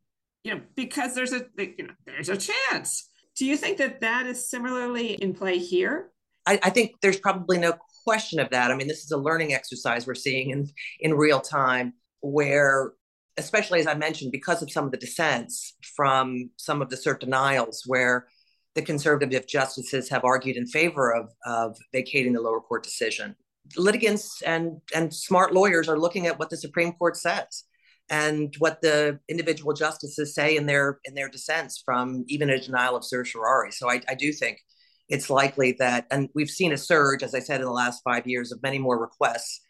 you 0.45 0.55
know, 0.55 0.63
because 0.75 1.15
there's 1.15 1.33
a 1.33 1.45
you 1.59 1.87
know, 1.87 1.95
there's 2.07 2.31
a 2.31 2.37
chance 2.37 3.09
do 3.37 3.45
you 3.45 3.57
think 3.57 3.79
that 3.79 4.01
that 4.01 4.27
is 4.27 4.49
similarly 4.49 5.13
in 5.13 5.35
play 5.35 5.59
here? 5.59 6.11
I, 6.47 6.59
I 6.63 6.71
think 6.71 6.93
there's 7.03 7.21
probably 7.21 7.59
no 7.59 7.75
question 8.07 8.39
of 8.39 8.51
that. 8.51 8.71
I 8.71 8.77
mean, 8.77 8.89
this 8.89 9.05
is 9.05 9.11
a 9.11 9.17
learning 9.29 9.53
exercise 9.53 10.07
we're 10.07 10.15
seeing 10.15 10.51
in, 10.51 10.69
in 11.01 11.15
real 11.15 11.41
time 11.41 11.95
where 12.21 12.93
especially 13.37 13.81
as 13.81 13.87
I 13.87 13.95
mentioned, 13.95 14.33
because 14.33 14.63
of 14.63 14.71
some 14.71 14.87
of 14.87 14.93
the 14.93 14.97
dissents 14.97 15.75
from 15.97 16.51
some 16.57 16.81
of 16.81 16.89
the 16.89 16.97
cert 16.97 17.21
denials, 17.21 17.83
where 17.87 18.27
the 18.75 18.83
conservative 18.83 19.47
justices 19.47 20.09
have 20.09 20.25
argued 20.25 20.57
in 20.57 20.67
favor 20.67 21.15
of, 21.15 21.31
of 21.45 21.77
vacating 21.93 22.33
the 22.33 22.41
lower 22.41 22.61
court 22.61 22.83
decision. 22.83 23.35
Litigants 23.77 24.43
and, 24.43 24.81
and 24.95 25.13
smart 25.13 25.53
lawyers 25.53 25.89
are 25.89 25.99
looking 25.99 26.27
at 26.27 26.39
what 26.39 26.51
the 26.51 26.57
Supreme 26.57 26.93
Court 26.93 27.17
says 27.17 27.65
and 28.09 28.55
what 28.59 28.81
the 28.83 29.19
individual 29.29 29.73
justices 29.73 30.35
say 30.35 30.57
in 30.57 30.67
their 30.67 31.01
in 31.05 31.15
their 31.15 31.29
dissents 31.29 31.83
from 31.85 32.25
even 32.29 32.51
a 32.51 32.61
denial 32.61 32.95
of 32.95 33.05
certiorari. 33.05 33.73
So 33.73 33.91
I, 33.91 34.01
I 34.09 34.15
do 34.15 34.33
think 34.33 34.61
it's 35.09 35.31
likely 35.31 35.73
that, 35.79 36.07
and 36.11 36.29
we've 36.35 36.51
seen 36.51 36.73
a 36.73 36.77
surge, 36.77 37.23
as 37.23 37.35
I 37.35 37.41
said, 37.41 37.61
in 37.61 37.67
the 37.67 37.73
last 37.73 38.03
five 38.03 38.27
years 38.27 38.53
of 38.53 38.63
many 38.63 38.79
more 38.79 38.99
requests 39.01 39.61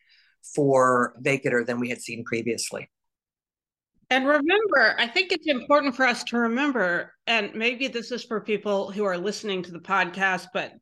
for 0.55 1.15
vacatur 1.23 1.67
than 1.67 1.81
we 1.81 1.89
had 1.89 2.01
seen 2.01 2.25
previously. 2.25 2.89
And 4.09 4.27
remember, 4.27 4.95
I 4.99 5.09
think 5.09 5.33
it's 5.33 5.49
important 5.49 5.97
for 5.97 6.07
us 6.07 6.23
to 6.25 6.39
remember, 6.39 7.13
and 7.27 7.55
maybe 7.55 7.89
this 7.89 8.13
is 8.13 8.23
for 8.23 8.41
people 8.41 8.91
who 8.93 9.05
are 9.05 9.19
listening 9.19 9.63
to 9.65 9.73
the 9.73 9.81
podcast, 9.81 10.47
but 10.55 10.73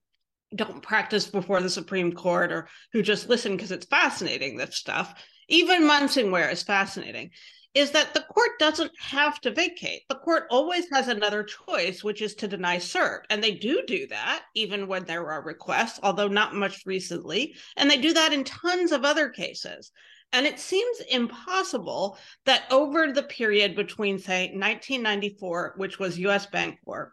don't 0.54 0.82
practice 0.82 1.26
before 1.26 1.60
the 1.60 1.70
Supreme 1.70 2.12
Court 2.12 2.52
or 2.52 2.68
who 2.92 3.02
just 3.02 3.28
listen 3.28 3.56
because 3.56 3.72
it's 3.72 3.86
fascinating, 3.86 4.56
this 4.56 4.76
stuff 4.76 5.14
even 5.48 5.82
Munsingwear 5.82 6.52
is 6.52 6.62
fascinating, 6.62 7.30
is 7.74 7.90
that 7.90 8.14
the 8.14 8.22
court 8.22 8.50
doesn't 8.58 8.92
have 9.00 9.40
to 9.40 9.50
vacate. 9.50 10.02
The 10.08 10.14
court 10.14 10.44
always 10.50 10.86
has 10.92 11.08
another 11.08 11.42
choice, 11.42 12.04
which 12.04 12.22
is 12.22 12.34
to 12.36 12.48
deny 12.48 12.76
cert. 12.76 13.22
And 13.30 13.42
they 13.42 13.52
do 13.52 13.82
do 13.86 14.06
that 14.08 14.44
even 14.54 14.86
when 14.86 15.04
there 15.04 15.28
are 15.30 15.42
requests, 15.42 15.98
although 16.02 16.28
not 16.28 16.54
much 16.54 16.86
recently. 16.86 17.56
And 17.76 17.90
they 17.90 17.96
do 17.96 18.12
that 18.12 18.32
in 18.32 18.44
tons 18.44 18.92
of 18.92 19.04
other 19.04 19.28
cases. 19.28 19.90
And 20.32 20.46
it 20.46 20.58
seems 20.58 21.00
impossible 21.10 22.18
that 22.44 22.64
over 22.70 23.12
the 23.12 23.22
period 23.22 23.76
between, 23.76 24.18
say, 24.18 24.46
1994, 24.46 25.74
which 25.76 25.98
was 25.98 26.18
US 26.18 26.46
Bank 26.46 26.78
Bancorp, 26.86 27.10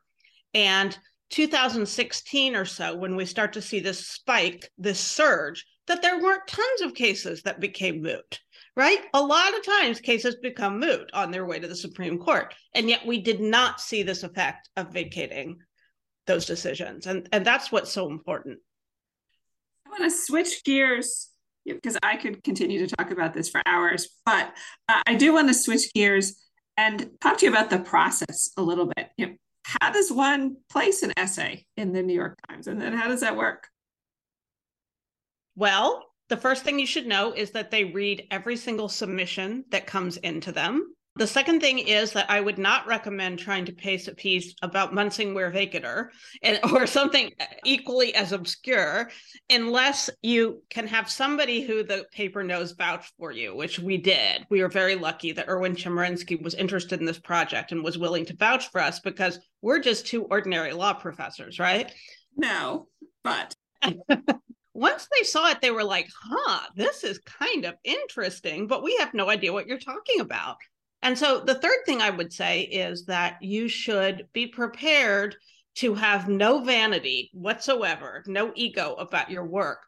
and 0.54 0.98
2016 1.30 2.56
or 2.56 2.66
so, 2.66 2.96
when 2.96 3.16
we 3.16 3.26
start 3.26 3.54
to 3.54 3.62
see 3.62 3.80
this 3.80 4.08
spike, 4.08 4.70
this 4.78 5.00
surge, 5.00 5.66
that 5.88 6.02
there 6.02 6.20
weren't 6.20 6.48
tons 6.48 6.82
of 6.82 6.94
cases 6.94 7.44
that 7.44 7.60
became 7.60 8.02
moot, 8.02 8.40
right? 8.76 9.00
A 9.14 9.22
lot 9.22 9.56
of 9.56 9.66
times 9.66 10.00
cases 10.00 10.36
become 10.42 10.80
moot 10.80 11.10
on 11.14 11.32
their 11.32 11.46
way 11.46 11.60
to 11.60 11.68
the 11.68 11.76
Supreme 11.76 12.18
Court. 12.18 12.54
And 12.74 12.90
yet 12.90 13.06
we 13.06 13.22
did 13.22 13.42
not 13.42 13.82
see 13.82 14.04
this 14.04 14.24
effect 14.24 14.70
of 14.78 14.94
vacating 14.94 15.58
those 16.28 16.46
decisions. 16.46 17.08
And, 17.08 17.28
and 17.32 17.46
that's 17.46 17.72
what's 17.72 17.92
so 17.92 18.10
important. 18.10 18.60
I 19.86 19.90
want 19.90 20.04
to 20.04 20.12
switch 20.12 20.64
gears 20.64 21.30
because 21.66 21.98
I 22.02 22.16
could 22.16 22.44
continue 22.44 22.86
to 22.86 22.96
talk 22.96 23.12
about 23.12 23.34
this 23.34 23.50
for 23.50 23.62
hours, 23.66 24.08
but 24.26 24.54
uh, 24.88 25.02
I 25.06 25.16
do 25.16 25.34
want 25.34 25.48
to 25.50 25.54
switch 25.54 25.94
gears 25.94 26.42
and 26.78 27.12
talk 27.20 27.38
to 27.40 27.46
you 27.46 27.52
about 27.52 27.70
the 27.70 27.80
process 27.80 28.50
a 28.58 28.62
little 28.62 28.88
bit. 28.96 29.10
You 29.18 29.28
know, 29.28 29.34
how 29.64 29.92
does 29.92 30.12
one 30.12 30.56
place 30.70 31.04
an 31.04 31.14
essay 31.18 31.66
in 31.78 31.92
the 31.94 32.02
New 32.02 32.16
York 32.16 32.40
Times? 32.50 32.68
And 32.68 32.82
then 32.82 32.94
how 32.94 33.10
does 33.10 33.22
that 33.22 33.38
work? 33.38 33.68
Well, 35.56 36.04
the 36.32 36.38
first 36.38 36.64
thing 36.64 36.80
you 36.80 36.86
should 36.86 37.08
know 37.08 37.34
is 37.34 37.52
that 37.52 37.72
they 37.72 37.84
read 37.84 38.26
every 38.32 38.56
single 38.56 38.88
submission 38.88 39.66
that 39.70 39.86
comes 39.86 40.16
into 40.16 40.54
them. 40.54 40.96
The 41.18 41.28
second 41.28 41.60
thing 41.60 41.80
is 41.80 42.14
that 42.14 42.32
I 42.32 42.40
would 42.40 42.58
not 42.58 42.88
recommend 42.88 43.38
trying 43.38 43.66
to 43.66 43.74
paste 43.74 44.08
a 44.08 44.16
piece 44.16 44.56
about 44.62 44.94
Munsingwear 44.94 46.08
and 46.42 46.60
or 46.72 46.88
something 46.88 47.34
equally 47.66 48.16
as 48.16 48.32
obscure 48.32 49.12
unless 49.50 50.10
you 50.22 50.64
can 50.70 50.88
have 50.88 51.10
somebody 51.12 51.64
who 51.64 51.84
the 51.84 52.06
paper 52.14 52.44
knows 52.44 52.72
vouch 52.72 53.12
for 53.20 53.34
you, 53.34 53.54
which 53.54 53.78
we 53.78 53.98
did. 53.98 54.46
We 54.50 54.62
were 54.62 54.70
very 54.70 54.96
lucky 54.96 55.34
that 55.34 55.50
Erwin 55.50 55.76
Chemerinsky 55.76 56.42
was 56.42 56.56
interested 56.56 57.02
in 57.02 57.06
this 57.06 57.20
project 57.20 57.74
and 57.74 57.84
was 57.84 57.98
willing 57.98 58.24
to 58.28 58.38
vouch 58.38 58.70
for 58.70 58.80
us 58.80 59.02
because 59.02 59.38
we're 59.62 59.80
just 59.80 60.08
two 60.08 60.24
ordinary 60.24 60.72
law 60.72 60.94
professors, 60.94 61.60
right? 61.60 61.92
No, 62.38 62.88
but 63.22 63.54
once 64.74 65.08
they 65.12 65.24
saw 65.24 65.50
it, 65.50 65.62
they 65.62 65.72
were 65.72 65.84
like, 65.84 66.08
huh, 66.24 66.68
this 66.76 67.04
is 67.04 67.20
kind 67.20 67.66
of 67.66 67.76
interesting, 67.84 68.68
but 68.68 68.84
we 68.84 68.96
have 68.98 69.14
no 69.14 69.30
idea 69.30 69.52
what 69.52 69.68
you're 69.68 69.78
talking 69.78 70.22
about. 70.22 70.58
And 71.02 71.18
so 71.18 71.40
the 71.40 71.56
third 71.56 71.80
thing 71.86 72.02
I 72.02 72.10
would 72.10 72.32
say 72.32 72.62
is 72.62 73.06
that 73.06 73.38
you 73.42 73.68
should 73.68 74.28
be 74.34 74.48
prepared 74.48 75.36
to 75.76 75.94
have 75.96 76.30
no 76.30 76.64
vanity 76.64 77.30
whatsoever, 77.34 78.24
no 78.28 78.52
ego 78.56 78.94
about 78.96 79.32
your 79.32 79.46
work. 79.46 79.80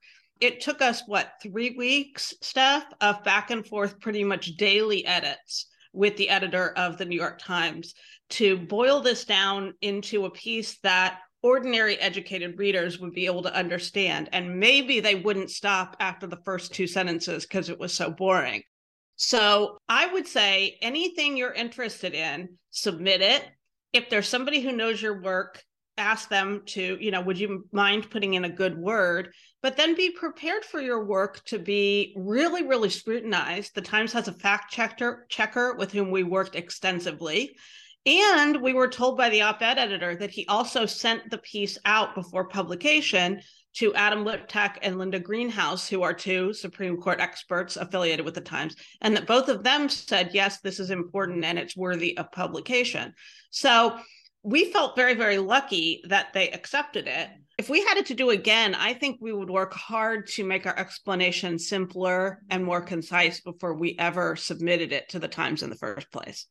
It 0.41 0.61
took 0.61 0.81
us, 0.81 1.03
what, 1.05 1.33
three 1.41 1.75
weeks, 1.77 2.33
Steph, 2.41 2.85
of 2.99 3.23
back 3.23 3.51
and 3.51 3.65
forth, 3.65 3.99
pretty 3.99 4.23
much 4.23 4.57
daily 4.57 5.05
edits 5.05 5.67
with 5.93 6.17
the 6.17 6.29
editor 6.29 6.71
of 6.77 6.97
the 6.97 7.05
New 7.05 7.17
York 7.17 7.39
Times 7.39 7.93
to 8.31 8.57
boil 8.57 8.99
this 8.99 9.25
down 9.25 9.73
into 9.81 10.25
a 10.25 10.31
piece 10.31 10.79
that 10.79 11.19
ordinary 11.43 11.99
educated 11.99 12.57
readers 12.57 12.99
would 12.99 13.13
be 13.13 13.25
able 13.25 13.43
to 13.43 13.53
understand. 13.53 14.29
And 14.31 14.59
maybe 14.59 14.99
they 15.01 15.15
wouldn't 15.15 15.51
stop 15.51 15.95
after 15.99 16.25
the 16.25 16.41
first 16.45 16.73
two 16.73 16.87
sentences 16.87 17.45
because 17.45 17.69
it 17.69 17.79
was 17.79 17.93
so 17.93 18.09
boring. 18.09 18.63
So 19.17 19.77
I 19.87 20.07
would 20.07 20.25
say 20.25 20.77
anything 20.81 21.37
you're 21.37 21.53
interested 21.53 22.13
in, 22.13 22.57
submit 22.71 23.21
it. 23.21 23.45
If 23.91 24.09
there's 24.09 24.27
somebody 24.27 24.61
who 24.61 24.71
knows 24.71 25.01
your 25.01 25.21
work, 25.21 25.61
ask 25.97 26.29
them 26.29 26.63
to, 26.65 26.97
you 26.99 27.11
know, 27.11 27.21
would 27.21 27.37
you 27.37 27.65
mind 27.71 28.09
putting 28.09 28.33
in 28.33 28.45
a 28.45 28.49
good 28.49 28.75
word? 28.77 29.31
But 29.61 29.77
then 29.77 29.95
be 29.95 30.09
prepared 30.09 30.65
for 30.65 30.81
your 30.81 31.05
work 31.05 31.43
to 31.45 31.59
be 31.59 32.13
really, 32.17 32.65
really 32.65 32.89
scrutinized. 32.89 33.75
The 33.75 33.81
Times 33.81 34.11
has 34.13 34.27
a 34.27 34.33
fact 34.33 34.71
checker 34.71 35.25
checker 35.29 35.75
with 35.75 35.91
whom 35.91 36.09
we 36.09 36.23
worked 36.23 36.55
extensively. 36.55 37.55
And 38.05 38.61
we 38.61 38.73
were 38.73 38.89
told 38.89 39.17
by 39.17 39.29
the 39.29 39.43
op 39.43 39.61
ed 39.61 39.77
editor 39.77 40.15
that 40.15 40.31
he 40.31 40.45
also 40.47 40.85
sent 40.85 41.29
the 41.29 41.37
piece 41.37 41.77
out 41.85 42.15
before 42.15 42.47
publication 42.49 43.41
to 43.75 43.93
Adam 43.95 44.23
Liptak 44.23 44.77
and 44.81 44.97
Linda 44.97 45.19
Greenhouse, 45.19 45.87
who 45.87 46.03
are 46.03 46.13
two 46.13 46.53
Supreme 46.53 46.97
Court 46.97 47.19
experts 47.19 47.77
affiliated 47.77 48.25
with 48.25 48.35
the 48.35 48.41
Times, 48.41 48.75
and 49.01 49.15
that 49.15 49.25
both 49.25 49.49
of 49.49 49.63
them 49.63 49.89
said, 49.89 50.31
yes, 50.33 50.59
this 50.59 50.79
is 50.79 50.91
important 50.91 51.43
and 51.43 51.57
it's 51.57 51.75
worthy 51.75 52.17
of 52.17 52.31
publication. 52.31 53.13
So 53.49 53.97
we 54.43 54.65
felt 54.65 54.95
very, 54.95 55.13
very 55.13 55.37
lucky 55.37 56.03
that 56.09 56.33
they 56.33 56.51
accepted 56.51 57.07
it. 57.07 57.29
If 57.57 57.69
we 57.69 57.83
had 57.85 57.97
it 57.97 58.07
to 58.07 58.13
do 58.13 58.31
again, 58.31 58.75
I 58.75 58.93
think 58.93 59.19
we 59.21 59.31
would 59.31 59.49
work 59.49 59.73
hard 59.73 60.27
to 60.29 60.43
make 60.43 60.65
our 60.65 60.77
explanation 60.77 61.57
simpler 61.57 62.41
and 62.49 62.65
more 62.65 62.81
concise 62.81 63.39
before 63.39 63.75
we 63.75 63.95
ever 63.97 64.35
submitted 64.35 64.91
it 64.91 65.09
to 65.09 65.19
the 65.19 65.27
Times 65.27 65.63
in 65.63 65.69
the 65.69 65.77
first 65.77 66.11
place. 66.11 66.47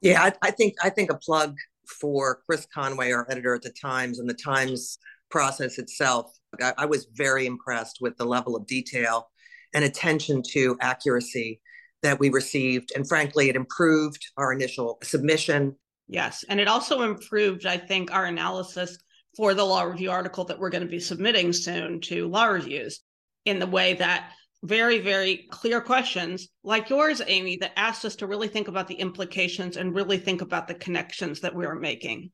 Yeah, 0.00 0.22
I, 0.22 0.32
I 0.42 0.50
think 0.50 0.74
I 0.82 0.90
think 0.90 1.10
a 1.10 1.16
plug 1.16 1.56
for 2.00 2.40
Chris 2.46 2.66
Conway, 2.72 3.12
our 3.12 3.26
editor 3.30 3.54
at 3.54 3.62
the 3.62 3.72
Times, 3.80 4.18
and 4.18 4.28
the 4.28 4.34
Times 4.34 4.98
process 5.30 5.78
itself. 5.78 6.32
I, 6.60 6.72
I 6.78 6.86
was 6.86 7.06
very 7.14 7.46
impressed 7.46 7.98
with 8.00 8.16
the 8.16 8.24
level 8.24 8.56
of 8.56 8.66
detail 8.66 9.30
and 9.74 9.84
attention 9.84 10.42
to 10.52 10.76
accuracy 10.80 11.60
that 12.02 12.18
we 12.18 12.30
received, 12.30 12.92
and 12.94 13.06
frankly, 13.06 13.50
it 13.50 13.56
improved 13.56 14.24
our 14.36 14.52
initial 14.52 14.98
submission 15.02 15.76
Yes. 16.10 16.44
And 16.48 16.58
it 16.58 16.66
also 16.66 17.02
improved, 17.02 17.66
I 17.66 17.76
think, 17.76 18.12
our 18.12 18.24
analysis 18.24 18.98
for 19.36 19.54
the 19.54 19.62
law 19.62 19.82
review 19.82 20.10
article 20.10 20.44
that 20.44 20.58
we're 20.58 20.68
going 20.70 20.82
to 20.82 20.88
be 20.88 20.98
submitting 20.98 21.52
soon 21.52 22.00
to 22.00 22.26
law 22.26 22.46
reviews 22.46 23.00
in 23.44 23.60
the 23.60 23.66
way 23.66 23.94
that 23.94 24.32
very, 24.62 24.98
very 24.98 25.48
clear 25.50 25.80
questions 25.80 26.48
like 26.62 26.90
yours, 26.90 27.22
Amy, 27.26 27.56
that 27.56 27.72
asked 27.76 28.04
us 28.04 28.16
to 28.16 28.26
really 28.26 28.48
think 28.48 28.68
about 28.68 28.88
the 28.88 28.94
implications 28.94 29.76
and 29.76 29.94
really 29.94 30.18
think 30.18 30.42
about 30.42 30.68
the 30.68 30.74
connections 30.74 31.40
that 31.40 31.54
we 31.54 31.64
are 31.64 31.74
making. 31.74 32.30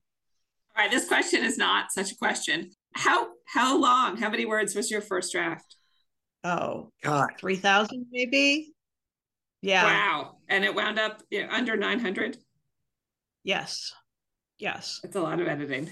All 0.77 0.83
right, 0.83 0.91
this 0.91 1.09
question 1.09 1.45
is 1.45 1.57
not 1.57 1.93
such 1.93 2.13
a 2.13 2.17
question. 2.17 2.71
How 2.95 3.29
how 3.47 3.81
long, 3.81 4.17
how 4.17 4.29
many 4.29 4.45
words 4.45 4.75
was 4.75 4.91
your 4.91 5.01
first 5.01 5.33
draft? 5.33 5.77
Oh, 6.45 6.93
God, 7.03 7.31
3,000 7.39 8.07
maybe? 8.11 8.73
Yeah. 9.63 9.85
Wow. 9.85 10.37
And 10.49 10.65
it 10.65 10.75
wound 10.75 10.99
up 10.99 11.23
under 11.51 11.77
900? 11.77 12.37
Yes. 13.43 13.93
Yes. 14.59 15.01
It's 15.03 15.17
a 15.17 15.21
lot 15.21 15.41
of 15.41 15.49
editing. 15.49 15.91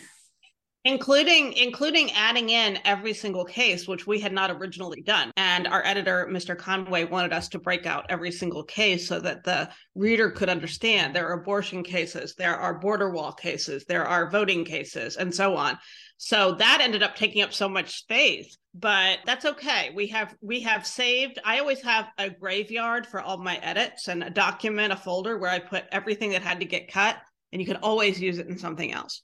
Including 0.85 1.55
including 1.55 2.13
adding 2.13 2.51
in 2.51 2.79
every 2.85 3.15
single 3.15 3.45
case, 3.45 3.89
which 3.89 4.07
we 4.07 4.21
had 4.21 4.33
not 4.33 4.51
originally 4.51 5.01
done. 5.01 5.33
And 5.37 5.67
our 5.67 5.85
editor, 5.85 6.29
Mr. 6.31 6.57
Conway, 6.57 7.05
wanted 7.05 7.33
us 7.33 7.49
to 7.51 7.59
break 7.59 7.87
out 7.87 8.07
every 8.11 8.31
single 8.31 8.65
case 8.65 9.09
so 9.09 9.19
that 9.21 9.45
the 9.45 9.71
reader 9.95 10.31
could 10.31 10.49
understand. 10.49 11.15
There 11.15 11.29
are 11.29 11.41
abortion 11.41 11.83
cases, 11.83 12.35
there 12.37 12.57
are 12.57 12.79
border 12.79 13.11
wall 13.11 13.33
cases, 13.33 13.85
there 13.87 14.07
are 14.07 14.31
voting 14.31 14.65
cases, 14.65 15.17
and 15.17 15.35
so 15.35 15.57
on. 15.57 15.79
So 16.19 16.53
that 16.57 16.81
ended 16.81 17.03
up 17.03 17.17
taking 17.17 17.43
up 17.43 17.53
so 17.53 17.69
much 17.69 17.99
space 17.99 18.57
but 18.77 19.21
that's 19.25 19.45
okay 19.45 19.93
we 19.95 20.09
have 20.09 20.35
we 20.41 20.61
have 20.61 20.85
saved 20.85 21.39
i 21.45 21.61
always 21.61 21.81
have 21.81 22.07
a 22.19 22.29
graveyard 22.29 23.07
for 23.07 23.21
all 23.21 23.39
my 23.39 23.57
edits 23.59 24.09
and 24.09 24.25
a 24.25 24.31
document 24.31 24.93
a 24.93 24.97
folder 24.97 25.39
where 25.39 25.51
i 25.51 25.61
put 25.61 25.85
everything 25.93 26.31
that 26.31 26.43
had 26.43 26.59
to 26.59 26.67
get 26.67 26.93
cut 26.93 27.17
and 27.55 27.63
you 27.63 27.67
can 27.67 27.77
always 27.77 28.21
use 28.21 28.39
it 28.39 28.49
in 28.49 28.59
something 28.59 28.91
else. 28.91 29.23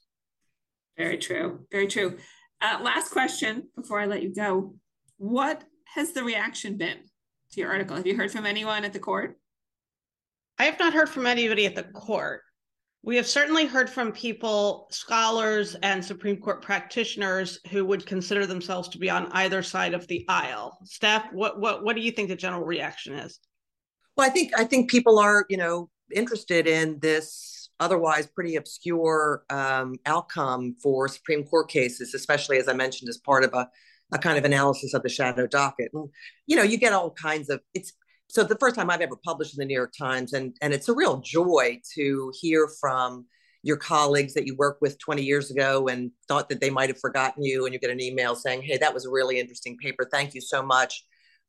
Very 0.97 1.17
true. 1.17 1.65
Very 1.71 1.87
true. 1.87 2.17
Uh, 2.61 2.79
last 2.81 3.11
question 3.11 3.69
before 3.75 3.99
I 3.99 4.05
let 4.05 4.21
you 4.21 4.33
go. 4.33 4.75
What 5.17 5.63
has 5.95 6.13
the 6.13 6.23
reaction 6.23 6.77
been 6.77 6.97
to 7.51 7.59
your 7.59 7.71
article? 7.71 7.95
Have 7.95 8.07
you 8.07 8.15
heard 8.15 8.31
from 8.31 8.45
anyone 8.45 8.85
at 8.85 8.93
the 8.93 8.99
court? 8.99 9.37
I 10.59 10.65
have 10.65 10.79
not 10.79 10.93
heard 10.93 11.09
from 11.09 11.25
anybody 11.25 11.65
at 11.65 11.75
the 11.75 11.83
court. 11.83 12.41
We 13.03 13.15
have 13.15 13.25
certainly 13.25 13.65
heard 13.65 13.89
from 13.89 14.11
people, 14.11 14.87
scholars, 14.91 15.75
and 15.81 16.05
Supreme 16.05 16.37
Court 16.37 16.61
practitioners 16.61 17.59
who 17.71 17.83
would 17.85 18.05
consider 18.05 18.45
themselves 18.45 18.89
to 18.89 18.99
be 18.99 19.09
on 19.09 19.31
either 19.31 19.63
side 19.63 19.95
of 19.95 20.05
the 20.07 20.23
aisle. 20.29 20.77
Steph, 20.83 21.25
what 21.33 21.59
what 21.59 21.83
what 21.83 21.95
do 21.95 22.03
you 22.03 22.11
think 22.11 22.29
the 22.29 22.35
general 22.35 22.63
reaction 22.63 23.15
is? 23.15 23.39
Well, 24.15 24.27
I 24.27 24.29
think 24.29 24.51
I 24.55 24.65
think 24.65 24.91
people 24.91 25.17
are, 25.17 25.45
you 25.49 25.57
know, 25.57 25.89
interested 26.13 26.67
in 26.67 26.99
this 26.99 27.60
otherwise 27.81 28.27
pretty 28.27 28.55
obscure 28.55 29.43
um, 29.49 29.95
outcome 30.05 30.75
for 30.81 31.07
Supreme 31.07 31.43
Court 31.43 31.69
cases, 31.69 32.13
especially 32.13 32.57
as 32.57 32.69
I 32.69 32.73
mentioned, 32.73 33.09
as 33.09 33.17
part 33.17 33.43
of 33.43 33.53
a, 33.53 33.67
a 34.13 34.19
kind 34.19 34.37
of 34.37 34.45
analysis 34.45 34.93
of 34.93 35.03
the 35.03 35.09
shadow 35.09 35.47
docket. 35.47 35.89
And 35.93 36.07
you 36.47 36.55
know, 36.55 36.63
you 36.63 36.77
get 36.77 36.93
all 36.93 37.11
kinds 37.11 37.49
of 37.49 37.59
it's 37.73 37.91
so 38.29 38.45
the 38.45 38.55
first 38.55 38.75
time 38.75 38.89
I've 38.89 39.01
ever 39.01 39.17
published 39.25 39.57
in 39.57 39.59
the 39.59 39.65
New 39.65 39.75
York 39.75 39.93
Times, 39.97 40.31
and 40.31 40.55
and 40.61 40.73
it's 40.73 40.87
a 40.87 40.95
real 40.95 41.17
joy 41.17 41.81
to 41.95 42.31
hear 42.39 42.69
from 42.79 43.25
your 43.63 43.77
colleagues 43.77 44.33
that 44.33 44.47
you 44.47 44.55
worked 44.55 44.81
with 44.81 44.97
20 44.99 45.21
years 45.21 45.51
ago 45.51 45.87
and 45.87 46.11
thought 46.27 46.49
that 46.49 46.61
they 46.61 46.69
might 46.69 46.89
have 46.89 46.99
forgotten 46.99 47.43
you 47.43 47.65
and 47.65 47.73
you 47.73 47.79
get 47.79 47.91
an 47.91 48.01
email 48.01 48.35
saying 48.35 48.59
hey 48.61 48.75
that 48.75 48.91
was 48.91 49.05
a 49.05 49.09
really 49.09 49.39
interesting 49.39 49.77
paper 49.77 50.07
thank 50.11 50.33
you 50.33 50.41
so 50.41 50.63
much 50.63 51.05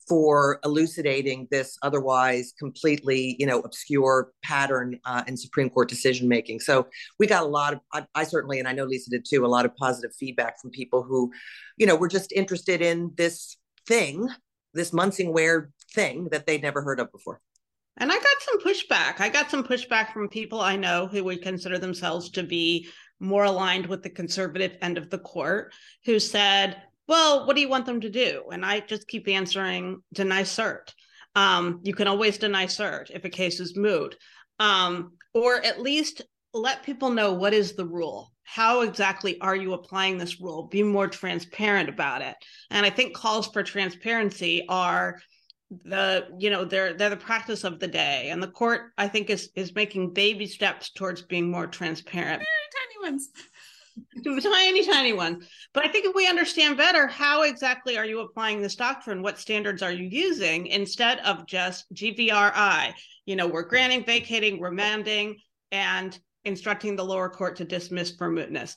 for 0.08 0.58
elucidating 0.64 1.48
this 1.50 1.78
otherwise 1.82 2.52
completely, 2.58 3.36
you 3.38 3.46
know, 3.46 3.60
obscure 3.60 4.32
pattern 4.42 4.98
uh, 5.04 5.22
in 5.26 5.36
Supreme 5.36 5.70
Court 5.70 5.88
decision 5.88 6.28
making. 6.28 6.60
So 6.60 6.86
we 7.18 7.26
got 7.26 7.44
a 7.44 7.48
lot 7.48 7.74
of, 7.74 7.80
I, 7.92 8.06
I, 8.14 8.24
certainly, 8.24 8.58
and 8.58 8.68
I 8.68 8.72
know 8.72 8.84
Lisa 8.84 9.10
did 9.10 9.24
too, 9.24 9.44
a 9.44 9.46
lot 9.46 9.64
of 9.64 9.74
positive 9.76 10.14
feedback 10.14 10.60
from 10.60 10.70
people 10.70 11.02
who, 11.02 11.32
you 11.76 11.86
know, 11.86 11.96
were 11.96 12.08
just 12.08 12.32
interested 12.32 12.82
in 12.82 13.12
this 13.16 13.56
thing, 13.86 14.28
this 14.74 14.90
Munsingwear 14.90 15.68
thing 15.94 16.28
that 16.32 16.46
they'd 16.46 16.62
never 16.62 16.82
heard 16.82 17.00
of 17.00 17.12
before. 17.12 17.40
And 17.98 18.10
I 18.10 18.16
got 18.16 18.40
some 18.40 18.60
pushback. 18.60 19.20
I 19.20 19.28
got 19.28 19.50
some 19.50 19.62
pushback 19.62 20.12
from 20.12 20.28
people 20.28 20.60
I 20.60 20.76
know 20.76 21.06
who 21.06 21.22
would 21.24 21.42
consider 21.42 21.78
themselves 21.78 22.30
to 22.30 22.42
be 22.42 22.88
more 23.20 23.44
aligned 23.44 23.86
with 23.86 24.02
the 24.02 24.10
conservative 24.10 24.76
end 24.82 24.98
of 24.98 25.10
the 25.10 25.18
court, 25.18 25.72
who 26.04 26.18
said, 26.18 26.82
well, 27.12 27.46
what 27.46 27.54
do 27.54 27.60
you 27.60 27.68
want 27.68 27.84
them 27.84 28.00
to 28.00 28.08
do? 28.08 28.44
And 28.50 28.64
I 28.64 28.80
just 28.80 29.06
keep 29.06 29.28
answering 29.28 30.02
deny 30.14 30.44
cert. 30.44 30.94
Um, 31.36 31.80
you 31.82 31.92
can 31.92 32.08
always 32.08 32.38
deny 32.38 32.64
cert 32.64 33.10
if 33.10 33.26
a 33.26 33.28
case 33.28 33.60
is 33.60 33.76
moot, 33.76 34.16
um, 34.58 35.12
or 35.34 35.62
at 35.62 35.82
least 35.82 36.22
let 36.54 36.82
people 36.82 37.10
know 37.10 37.34
what 37.34 37.52
is 37.52 37.74
the 37.74 37.84
rule. 37.84 38.32
How 38.44 38.80
exactly 38.80 39.38
are 39.42 39.54
you 39.54 39.74
applying 39.74 40.16
this 40.16 40.40
rule? 40.40 40.68
Be 40.68 40.82
more 40.82 41.06
transparent 41.06 41.90
about 41.90 42.22
it. 42.22 42.34
And 42.70 42.86
I 42.86 42.90
think 42.90 43.14
calls 43.14 43.46
for 43.48 43.62
transparency 43.62 44.64
are 44.70 45.20
the 45.84 46.28
you 46.38 46.48
know 46.48 46.64
they're 46.64 46.94
they're 46.94 47.10
the 47.10 47.16
practice 47.16 47.64
of 47.64 47.78
the 47.78 47.88
day 47.88 48.28
and 48.28 48.42
the 48.42 48.48
court 48.48 48.90
i 48.98 49.08
think 49.08 49.30
is 49.30 49.48
is 49.56 49.74
making 49.74 50.12
baby 50.12 50.46
steps 50.46 50.90
towards 50.90 51.22
being 51.22 51.50
more 51.50 51.66
transparent 51.66 52.40
very 52.40 52.68
tiny 53.00 53.10
ones 53.10 53.30
tiny, 54.24 54.86
tiny 54.86 55.12
one. 55.12 55.42
But 55.72 55.84
I 55.84 55.88
think 55.88 56.06
if 56.06 56.14
we 56.14 56.28
understand 56.28 56.76
better, 56.76 57.06
how 57.06 57.42
exactly 57.42 57.98
are 57.98 58.04
you 58.04 58.20
applying 58.20 58.60
this 58.60 58.76
doctrine? 58.76 59.22
What 59.22 59.38
standards 59.38 59.82
are 59.82 59.92
you 59.92 60.04
using 60.04 60.66
instead 60.66 61.18
of 61.20 61.46
just 61.46 61.92
GVRI? 61.94 62.92
You 63.26 63.36
know, 63.36 63.46
we're 63.46 63.62
granting, 63.62 64.04
vacating, 64.04 64.60
remanding, 64.60 65.36
and 65.70 66.18
instructing 66.44 66.96
the 66.96 67.04
lower 67.04 67.28
court 67.28 67.56
to 67.56 67.64
dismiss 67.64 68.10
for 68.16 68.30
mootness. 68.30 68.76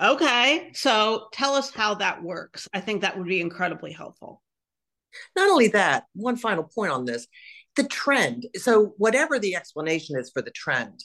Okay, 0.00 0.70
so 0.74 1.28
tell 1.32 1.54
us 1.54 1.70
how 1.70 1.94
that 1.94 2.22
works. 2.22 2.68
I 2.72 2.80
think 2.80 3.02
that 3.02 3.16
would 3.16 3.26
be 3.26 3.40
incredibly 3.40 3.92
helpful. 3.92 4.42
Not 5.36 5.50
only 5.50 5.68
that, 5.68 6.04
one 6.14 6.36
final 6.36 6.64
point 6.64 6.92
on 6.92 7.04
this 7.04 7.26
the 7.76 7.84
trend. 7.84 8.46
So, 8.56 8.94
whatever 8.98 9.38
the 9.38 9.56
explanation 9.56 10.18
is 10.18 10.30
for 10.30 10.42
the 10.42 10.50
trend, 10.50 11.04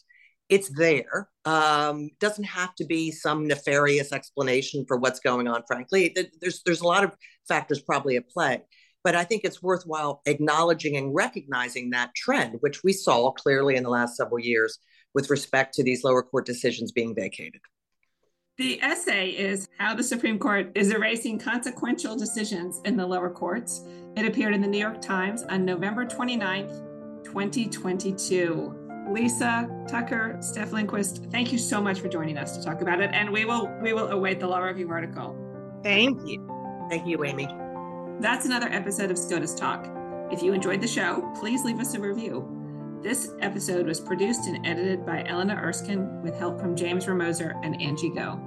it's 0.50 0.70
there. 0.70 1.30
Um, 1.46 2.10
doesn't 2.20 2.46
have 2.46 2.74
to 2.76 2.86
be 2.86 3.12
some 3.12 3.48
nefarious 3.48 4.12
explanation 4.12 4.86
for 4.88 4.98
what's 4.98 5.20
going 5.20 5.48
on. 5.48 5.64
Frankly, 5.68 6.16
there's 6.42 6.62
there's 6.66 6.82
a 6.82 6.88
lot 6.88 7.04
of 7.04 7.12
factors 7.48 7.82
probably 7.82 8.16
at 8.18 8.30
play, 8.30 8.62
but 9.04 9.16
I 9.16 9.24
think 9.24 9.44
it's 9.44 9.62
worthwhile 9.62 10.22
acknowledging 10.26 10.98
and 10.98 11.14
recognizing 11.14 11.92
that 11.92 12.16
trend, 12.16 12.58
which 12.62 12.84
we 12.84 12.94
saw 12.94 13.32
clearly 13.32 13.76
in 13.76 13.84
the 13.84 13.90
last 13.90 14.16
several 14.16 14.40
years 14.40 14.80
with 15.14 15.30
respect 15.30 15.74
to 15.76 15.84
these 15.84 16.04
lower 16.04 16.24
court 16.24 16.46
decisions 16.46 16.92
being 16.92 17.16
vacated. 17.16 17.62
The 18.58 18.82
essay 18.82 19.30
is 19.30 19.68
How 19.78 19.94
the 19.94 20.04
Supreme 20.04 20.40
Court 20.40 20.72
is 20.74 20.92
Erasing 20.92 21.38
Consequential 21.38 22.16
Decisions 22.16 22.82
in 22.86 22.98
the 22.98 23.06
Lower 23.06 23.30
Courts. 23.30 23.84
It 24.16 24.26
appeared 24.26 24.56
in 24.56 24.62
the 24.62 24.68
New 24.68 24.80
York 24.80 25.00
Times 25.00 25.44
on 25.44 25.64
November 25.64 26.06
29th, 26.06 27.24
2022. 27.24 28.87
Lisa 29.10 29.70
Tucker, 29.88 30.38
Steph 30.42 30.74
Lindquist, 30.74 31.26
thank 31.32 31.52
you 31.52 31.58
so 31.58 31.82
much 31.82 32.00
for 32.00 32.08
joining 32.08 32.38
us 32.38 32.58
to 32.58 32.64
talk 32.64 32.82
about 32.82 33.00
it. 33.00 33.10
And 33.14 33.32
we 33.32 33.46
will 33.46 33.72
we 33.82 33.94
will 33.94 34.10
await 34.10 34.40
the 34.40 34.48
law 34.48 34.60
review 34.60 34.90
article. 34.90 35.36
Thank 35.84 36.20
you. 36.28 36.46
Thank 36.90 37.08
you, 37.08 37.24
Amy. 37.24 37.48
That's 38.20 38.46
another 38.46 38.68
episode 38.68 39.12
of 39.12 39.18
SCOTUS 39.18 39.56
Talk. 39.56 39.88
If 40.32 40.42
you 40.42 40.54
enjoyed 40.54 40.82
the 40.82 40.88
show, 40.88 41.32
please 41.40 41.64
leave 41.64 41.80
us 41.80 41.94
a 41.94 42.00
review. 42.00 42.48
This 43.02 43.32
episode 43.42 43.86
was 43.86 44.00
produced 44.00 44.48
and 44.48 44.66
edited 44.66 45.06
by 45.06 45.24
Elena 45.24 45.56
Erskine 45.56 46.22
with 46.24 46.38
help 46.38 46.60
from 46.60 46.76
James 46.76 47.06
Romoser 47.06 47.54
and 47.64 47.80
Angie 47.82 48.10
Gou. 48.10 48.40